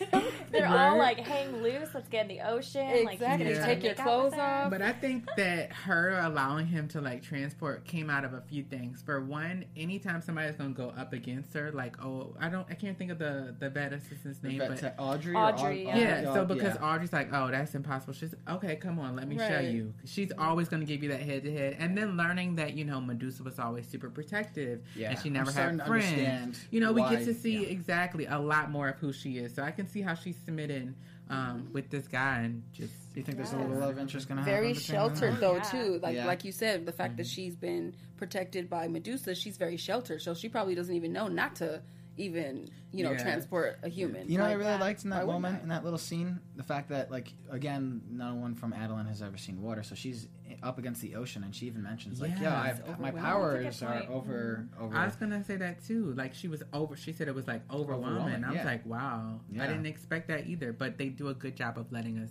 [0.50, 1.88] They're all like hang loose.
[1.94, 2.86] Let's get in the ocean.
[3.04, 3.44] Like, he's Exactly.
[3.44, 3.66] gonna Yeah.
[3.66, 4.70] Take your make out with clothes off.
[4.70, 8.62] But I think that her allowing him to like transport came out of a few
[8.62, 9.02] things.
[9.04, 12.96] For one, anytime somebody's gonna go up against her, like oh, I don't, I can't
[12.98, 15.34] think of the the vet assistant's name, but But Audrey.
[15.34, 16.22] or Audrey, Aud- yeah.
[16.22, 16.34] yeah.
[16.34, 16.84] So because yeah.
[16.86, 18.12] Audrey's like, oh, that's impossible.
[18.14, 18.76] She's okay.
[18.76, 19.92] Come on, let me show you.
[20.04, 23.00] She's always gonna give you that head to head, and then learning that you know
[23.00, 25.10] Medusa was always super protective, Yeah.
[25.10, 26.04] and she I'm never had to friends.
[26.06, 27.68] understand You know, we get to see yeah.
[27.68, 29.54] exactly a lot more of who she is.
[29.54, 30.94] So I can see how she's submitting
[31.30, 32.92] um, with this guy and just.
[33.14, 34.54] Do you think there's a little love interest gonna happen?
[34.54, 35.16] very between them?
[35.16, 35.62] sheltered though yeah.
[35.62, 36.00] too.
[36.02, 36.26] Like Yeah.
[36.26, 40.22] like you said, the fact that she's been protected by Medusa, she's very sheltered.
[40.22, 41.80] So she probably doesn't even know not to
[42.20, 43.18] even you know Yeah.
[43.22, 44.28] transport a human.
[44.28, 46.40] You know what I Like, really liked in that wouldn't moment, in that little scene?
[46.56, 50.28] The fact that, like, again, no one from Attilan has ever seen water, so she's
[50.62, 52.60] up against the ocean, and she even mentions, like, yeah, Yeah.
[52.88, 54.82] I've, my powers That's a good are over, mm-hmm.
[54.84, 54.96] over.
[54.96, 56.12] I was gonna say that too.
[56.14, 56.96] Like she was over.
[56.96, 58.16] She said it was like overwhelming.
[58.18, 58.64] Overwhelming, I was yeah.
[58.64, 59.40] like, wow.
[59.50, 59.64] Yeah.
[59.64, 60.72] I didn't expect that either.
[60.72, 62.30] But they do a good job of letting us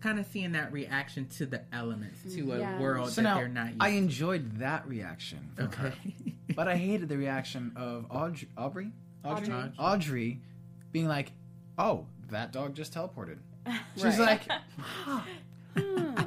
[0.00, 2.80] kind of seeing that reaction to the elements to a Yeah.
[2.80, 3.82] world so that now, they're not used.
[3.82, 5.82] I enjoyed that reaction from Okay.
[5.82, 8.92] her, but I hated the reaction of Audrey, Aubrey,
[9.36, 9.72] Audrey, Audrey.
[9.78, 10.40] Audrey,
[10.92, 11.32] being like,
[11.78, 13.38] "Oh, that dog just teleported."
[13.96, 14.40] She's Right.
[14.48, 15.22] like,
[15.76, 16.24] hmm.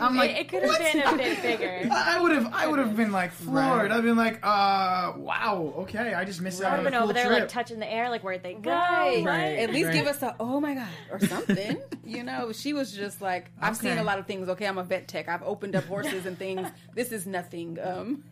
[0.00, 1.88] I'm like, it, it could have been a bit bigger.
[1.92, 3.56] I would have, I would have been like floored.
[3.56, 3.90] Right.
[3.92, 6.90] I've been like, uh, wow, okay, I just missed I out would on have a
[6.90, 7.40] been cool over there trip.
[7.40, 8.70] like touching the air, like where'd they go?
[8.70, 9.22] Right.
[9.24, 9.58] Right.
[9.58, 9.94] At least Right.
[9.94, 11.78] give us a oh my god or something.
[12.04, 14.48] you know, she was just like, I've seen a lot of things.
[14.48, 15.28] Okay, I'm a vet tech.
[15.28, 16.66] I've opened up horses and things.
[16.94, 17.78] This is nothing.
[17.80, 18.24] Um,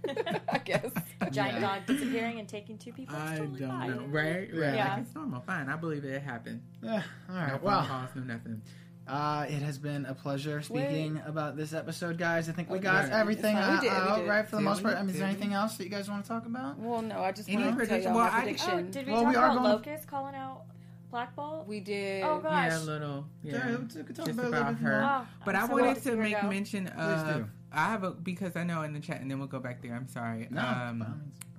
[0.53, 0.91] I guess.
[1.31, 1.61] Giant Yeah.
[1.61, 3.14] dog disappearing and taking two people.
[3.14, 3.91] I totally don't fine.
[3.91, 4.03] know.
[4.07, 4.49] Right?
[4.53, 4.75] Right.
[4.75, 4.95] Yeah.
[4.95, 5.41] Like, it's normal.
[5.43, 5.69] Fine.
[5.69, 6.62] I believe it happened.
[6.85, 8.61] Eh, all No right, phone well, calls, no nothing.
[9.09, 12.49] Uh, it has been a pleasure speaking about this episode, guys.
[12.49, 13.81] I think we got It's everything fine.
[13.83, 14.29] We out, did, we did.
[14.31, 14.83] right for the Did most we?
[14.85, 14.97] part.
[14.97, 15.35] I mean, is Did there we?
[15.35, 16.79] anything else that you guys want to talk about?
[16.79, 18.71] Well, no, I just Any wanted to tell y'all well, my I- prediction.
[18.73, 20.63] Oh, did we Well, talk we are about going- Locust calling out
[21.11, 21.67] Black Bolt?
[21.69, 22.25] we did.
[22.25, 22.71] Oh, gosh.
[22.73, 23.27] Yeah, a little.
[23.43, 23.53] Yeah.
[23.71, 25.01] Yeah, we could talk Just about it about her.
[25.01, 25.11] more.
[25.11, 27.49] Oh, But I'm I so wanted to make mention of.
[27.73, 29.95] I have a because I know in the chat, and then we'll go back there.
[29.95, 30.47] I'm sorry.
[30.51, 31.11] No, um, means.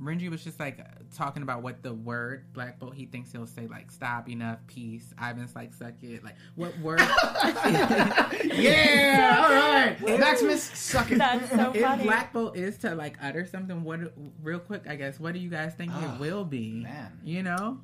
[0.01, 0.79] Renji was just like
[1.15, 2.95] talking about what the word Black Bolt.
[2.95, 6.99] He thinks he'll say like "stop, enough, peace." Ivan's like "suck it." Like what word?
[8.43, 9.43] yeah,
[9.99, 10.19] all right.
[10.19, 11.17] Maximus, suck it.
[11.17, 12.03] That's so if funny.
[12.03, 13.99] Black Bolt is to like utter something, what
[14.41, 16.83] real quick, I guess, what do you guys think it will be?
[16.83, 17.19] man.
[17.23, 17.79] you know,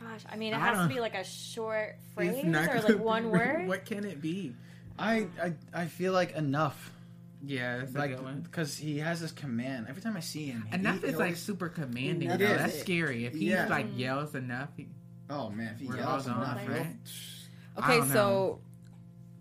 [0.00, 3.30] Gosh, I mean, it I has to be like a short phrase or like one
[3.30, 3.66] word.
[3.66, 4.54] What can it be?
[4.98, 6.92] I, I I feel like enough,
[7.46, 8.40] Yeah, that's a like good one.
[8.40, 9.86] because he has this command.
[9.88, 12.28] Every time I see him, Enough he, is like always- super commanding.
[12.28, 12.34] Though.
[12.36, 12.40] is.
[12.58, 13.26] That's scary.
[13.26, 13.66] If he Yeah.
[13.68, 14.88] like yells enough, he,
[15.30, 16.68] Oh man, if he yells gone, enough, right?
[16.68, 16.96] right?
[17.78, 18.60] Okay, so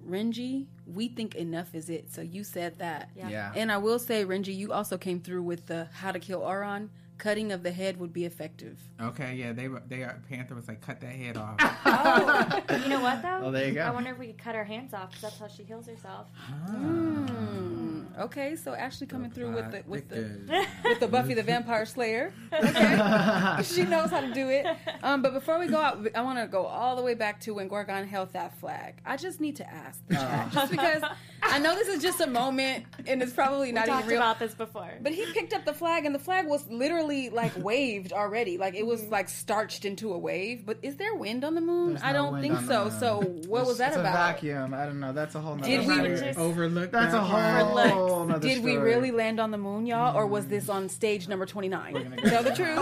[0.08, 2.12] Renji, we think enough is it.
[2.12, 3.10] So you said that.
[3.16, 3.30] Yeah.
[3.30, 3.52] Yeah.
[3.56, 6.90] And I will say, Renji, you also came through with the how to kill Auran.
[7.20, 8.78] Cutting of the head would be effective.
[9.00, 9.82] Okay, yeah, they were.
[9.88, 10.20] They are.
[10.28, 11.56] Panther was like, cut that head off.
[11.86, 13.42] Oh, you know what though?
[13.44, 13.82] Oh, there you go.
[13.82, 16.28] I wonder if we could cut her hands off because that's how she heals herself.
[16.36, 17.73] Hmm.
[18.20, 22.32] Okay, so Ashley coming through with the with the with the Buffy the Vampire Slayer.
[22.54, 23.60] Okay.
[23.64, 24.66] she knows how to do it.
[25.02, 27.56] Um, but before we go out, I want to go all the way back to
[27.56, 28.96] when Gorgon held that flag.
[29.06, 31.02] I just need to ask the chat, just because
[31.42, 34.18] I know this is just a moment and it's probably We not even talked real.
[34.18, 34.92] about this before.
[35.02, 38.58] But he picked up the flag, and the flag was literally like waved already.
[38.58, 39.12] Like it was Mm-hmm.
[39.12, 40.66] like starched into a wave.
[40.66, 41.94] But is there wind on the moon?
[41.96, 42.90] There's I don't wind think so.
[43.00, 44.14] So what It's- was that it's about?
[44.14, 44.74] A vacuum.
[44.74, 45.14] I don't know.
[45.14, 45.56] That's a whole.
[45.56, 46.16] Nother Did we- story.
[46.20, 47.66] Just- overlook That's a that part?
[47.92, 48.03] whole.
[48.04, 48.30] Overlooked.
[48.30, 48.86] nother Did we story.
[48.94, 51.94] really land on the moon, y'all, or was this on stage number twenty nine?
[51.94, 52.80] gonna Tell the truth.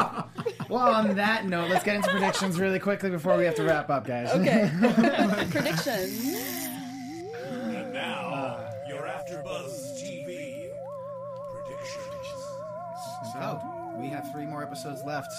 [0.69, 3.89] Well, on that note, let's get into predictions really quickly before we have to wrap
[3.89, 4.31] up, guys.
[4.31, 4.71] Okay.
[5.51, 6.33] Predictions.
[7.35, 10.69] And now, your AfterBuzz TV
[11.51, 13.33] predictions.
[13.33, 13.61] So
[13.97, 15.31] we have three more episodes left.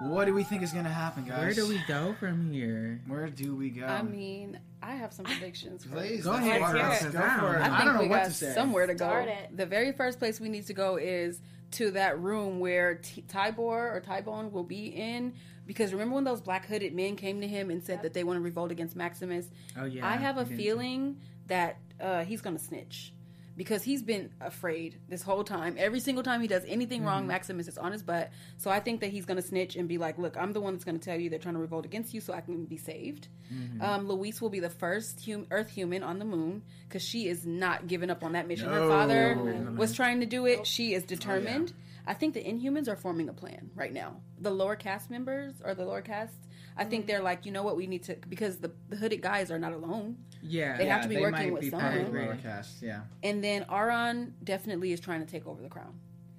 [0.00, 1.38] What do we think is going to happen, guys?
[1.38, 3.00] Where do we go from here?
[3.06, 3.86] Where do we go?
[3.86, 5.84] I mean, I have some predictions.
[5.84, 7.02] For Please, Go ahead, hear Chris.
[7.02, 7.12] it.
[7.12, 7.60] Go Go for it.
[7.62, 8.52] I I, I, don't know we what got to say.
[8.52, 9.06] somewhere to go.
[9.06, 9.56] Start it.
[9.56, 11.40] The very first place we need to go is
[11.72, 15.32] to that room where T- Tibor or Tybone will be in.
[15.66, 18.36] Because remember when those black hooded men came to him and said that they want
[18.36, 19.48] to revolt against Maximus?
[19.80, 21.16] Oh yeah, I have a we didn't- feeling
[21.46, 23.12] that uh, he's going to snitch.
[23.56, 25.76] Because he's been afraid this whole time.
[25.78, 27.08] Every single time he does anything Mm-hmm.
[27.08, 28.30] wrong, Maximus is on his butt.
[28.58, 30.74] So I think that he's going to snitch and be like, "Look, I'm the one
[30.74, 32.76] that's going to tell you they're trying to revolt against you, so I can be
[32.76, 33.80] saved." Mm-hmm.
[33.80, 37.46] Um, Louise will be the first hum- Earth human on the moon because she is
[37.46, 38.70] not giving up on that mission.
[38.70, 38.74] No.
[38.82, 40.66] Her father was trying to do it.
[40.66, 41.72] She Oh, is determined.
[42.06, 44.18] I think the Inhumans are forming a plan right now.
[44.38, 46.34] The lower caste members or the lower caste,
[46.76, 46.90] I Mm-hmm.
[46.90, 49.58] think they're like, you know what, we need to because the, the hooded guys are
[49.58, 50.16] not alone.
[50.42, 51.90] Yeah, They have to be they working might with be someone.
[51.90, 52.42] part of the Agree.
[52.42, 53.00] caste, Yeah.
[53.22, 55.94] And then Auran definitely is trying to take over the crown.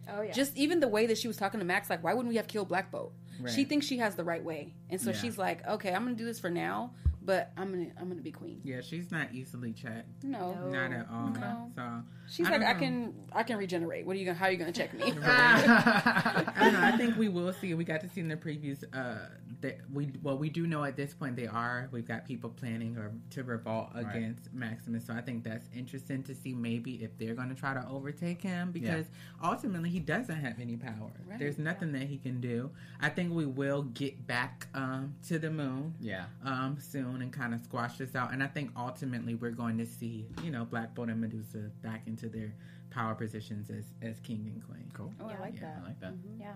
[0.09, 0.31] oh yeah.
[0.31, 2.47] Just even the way that she was talking to Max, like, why wouldn't we have
[2.47, 3.13] killed Black Bolt?
[3.39, 3.51] Right.
[3.53, 5.17] She thinks she has the right way, and so Yeah.
[5.17, 8.31] she's like, okay, I'm gonna do this for now, but I'm gonna I'm gonna be
[8.31, 8.61] queen.
[8.63, 8.81] yeah.
[8.81, 10.23] She's not easily checked.
[10.23, 10.69] No, No.
[10.69, 11.29] Not at all.
[11.29, 11.71] No.
[11.75, 14.05] So she's I like, I can I can regenerate.
[14.05, 14.37] What are you gonna?
[14.37, 15.13] How are you gonna check me?
[15.23, 16.81] I don't know.
[16.81, 17.73] I think we will see.
[17.73, 18.83] We got to see in the previews.
[18.93, 19.29] Uh,
[19.61, 21.89] that we well, we do know at this point they are.
[21.91, 24.15] We've got people planning or to revolt Right.
[24.15, 25.05] against Maximus.
[25.05, 28.41] So I think that's interesting to see maybe if they're going to try to overtake
[28.41, 29.05] him because
[29.43, 31.11] ultimately he doesn't have any power.
[31.27, 31.39] Right.
[31.39, 32.71] There's nothing that he can do.
[32.99, 36.25] I think we will get back um, to the moon yeah.
[36.43, 38.33] um, soon and kind of squash this out.
[38.33, 42.03] And I think ultimately we're going to see, you know, Black Bolt and Medusa back
[42.23, 42.53] into their
[42.89, 44.89] power positions as, as king and queen.
[44.93, 45.13] Cool.
[45.21, 45.39] Oh, I Yeah.
[45.39, 45.79] like Yeah, that.
[45.83, 46.13] I like that.
[46.39, 46.53] yeah.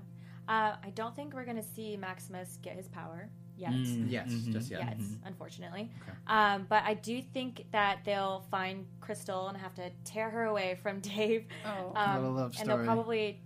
[0.47, 3.71] Uh, I don't think we're gonna see Maximus get his power yet.
[3.71, 4.51] Mm, Yes, mhm.
[4.53, 4.81] just yet.
[4.81, 5.17] Yet, Mhm.
[5.25, 5.91] unfortunately.
[6.01, 6.11] Okay.
[6.27, 10.75] Um, but I do think that they'll find Crystal and have to tear her away
[10.81, 11.45] from Dave.
[11.65, 11.93] Oh.
[11.95, 13.39] Um, Little love and they'll probably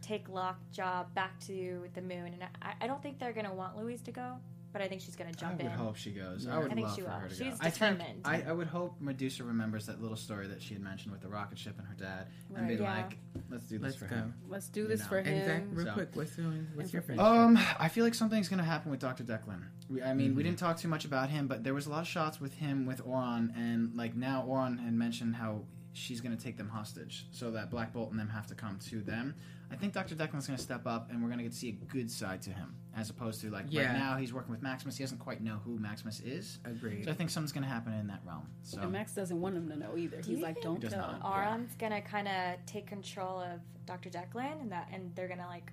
[0.00, 2.32] take Lockjaw back to the moon.
[2.32, 4.38] And I, I don't think they're gonna want Louise to go,
[4.72, 5.72] but I think she's gonna I jump would in.
[5.72, 6.44] I hope she goes.
[6.46, 6.56] Yeah.
[6.56, 7.14] I would I think love she for will.
[7.16, 7.46] her to She's go.
[7.60, 8.20] I think determined.
[8.24, 11.28] I, I would hope Medusa remembers that little story that she had mentioned with the
[11.28, 12.76] rocket ship and her dad, and Right.
[12.78, 12.94] be Yeah.
[12.94, 13.18] like,
[13.50, 14.16] "Let's do this Let's for go.
[14.16, 15.06] him." Let's do You this know.
[15.06, 15.74] for And Zach, him.
[15.74, 16.66] real So- quick, what's doing?
[16.74, 17.56] What's your And prediction?
[17.56, 19.62] Um, I feel like something's gonna happen with Doctor Declan.
[19.88, 20.46] We, I mean, we Mhm.
[20.46, 22.84] didn't talk too much about him, but there was a lot of shots with him
[22.86, 25.64] with Auran, and like now Auran had mentioned how
[25.94, 29.00] she's gonna take them hostage, so that Black Bolt and them have to come to
[29.00, 29.34] them.
[29.70, 32.10] I think Doctor Declan's gonna step up, and we're gonna get to see a good
[32.10, 33.86] side to him, as opposed to like Yeah.
[33.86, 34.96] right now he's working with Maximus.
[34.96, 37.04] He doesn't quite know who Maximus is, Agreed.
[37.04, 38.48] so I think something's gonna happen in that realm.
[38.62, 40.20] So And Max doesn't want him to know either.
[40.20, 41.12] Do He's like, don't He does tell.
[41.12, 41.22] not.
[41.24, 44.10] Auran's gonna kind of take control of Dr.
[44.10, 45.72] Declan, and that, and they're gonna like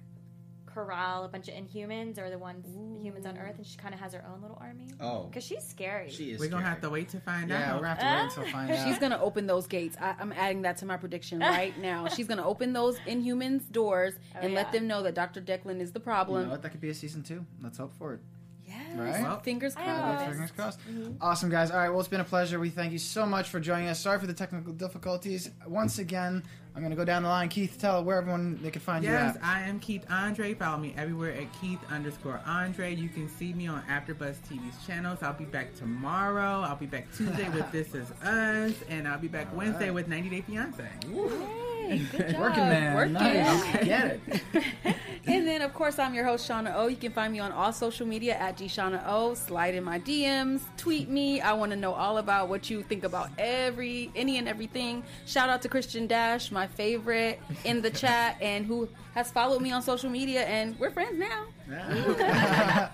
[0.76, 3.93] corral a bunch of Inhumans or the ones the humans on Earth, and she kind
[3.93, 4.88] of has her own little army.
[4.99, 6.09] oh, Because she's scary.
[6.09, 6.39] she is.
[6.39, 6.73] We're gonna scary.
[6.73, 7.76] have to wait to find Yeah, out.
[7.82, 8.05] we're gonna have to
[8.39, 8.88] wait until find out.
[8.88, 9.95] She's gonna open those gates.
[9.99, 12.07] I, I'm adding that to my prediction right now.
[12.15, 15.41] She's gonna open those Inhumans doors Oh, and let them know that Dr.
[15.41, 16.43] Declan is the You problem.
[16.45, 16.61] know what?
[16.61, 17.45] That could be a season two.
[17.63, 18.19] Let's hope for it.
[18.67, 18.97] Yes.
[18.97, 19.21] Right?
[19.21, 20.26] Well, Fingers crossed.
[20.26, 20.80] Fingers crossed.
[20.89, 21.13] Mm-hmm.
[21.21, 21.71] Awesome, guys.
[21.71, 22.59] All right, well, it's been a pleasure.
[22.59, 23.99] We thank you so much for joining us.
[23.99, 25.51] Sorry for the technical difficulties.
[25.67, 26.43] Once again,
[26.76, 27.47] I'm going to go down the line.
[27.47, 29.45] Keith, tell where everyone they can find Yes, you at.
[29.47, 30.53] I am Keith Andre.
[30.55, 32.93] Follow me everywhere at Keith underscore Andre.
[32.93, 35.19] You can see me on AfterBuzz TV's channels.
[35.23, 36.61] I'll be back tomorrow.
[36.67, 40.30] I'll be back Tuesday with This Is Us, and I'll be back Wednesday with 90
[40.30, 40.84] Day Fiance.
[41.88, 42.39] Hey, good job.
[42.41, 42.95] Working man.
[42.95, 43.13] Working.
[43.13, 43.73] Nice.
[43.86, 44.43] Get it.
[45.76, 46.88] And then, of course, I'm your host, Shawna O.
[46.88, 49.34] You can find me on all social media at Shawna O.
[49.34, 51.41] Slide in my DMs, tweet me.
[51.41, 55.03] I want to know all about what you think about every, any and everything.
[55.26, 59.73] Shout out to Christian Dash, my favorite in the chat, and who has followed me
[59.73, 61.45] on social media, and we're friends now.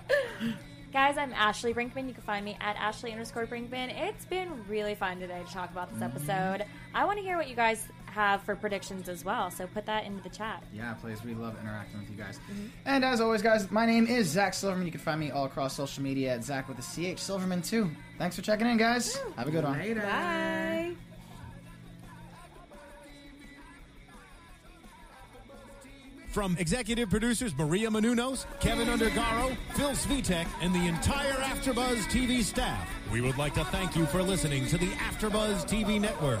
[0.92, 2.08] Guys, I'm Ashley Brinkman.
[2.08, 3.94] You can find me at Ashley underscore Brinkman.
[3.96, 6.16] It's been really fun today to talk about this mm-hmm.
[6.16, 6.66] episode.
[6.94, 10.04] I want to hear what you guys have for predictions as well, so put that
[10.04, 10.62] into the chat.
[10.72, 11.24] Yeah, please.
[11.24, 12.38] We love interacting with you guys.
[12.38, 12.66] Mm-hmm.
[12.86, 14.86] And as always, guys, my name is Zach Silverman.
[14.86, 16.82] You can find me all across social media at Zach with a
[17.14, 17.90] CH Silverman too.
[18.18, 19.16] Thanks for checking in, guys.
[19.36, 19.78] Have a good one.
[19.78, 20.00] Later.
[20.00, 20.94] Bye.
[26.32, 32.88] From executive producers Maria Menounos, Kevin Undergaro, Phil Svitek, and the entire AfterBuzz TV staff,
[33.12, 36.40] we would like to thank you for listening to the AfterBuzz TV network.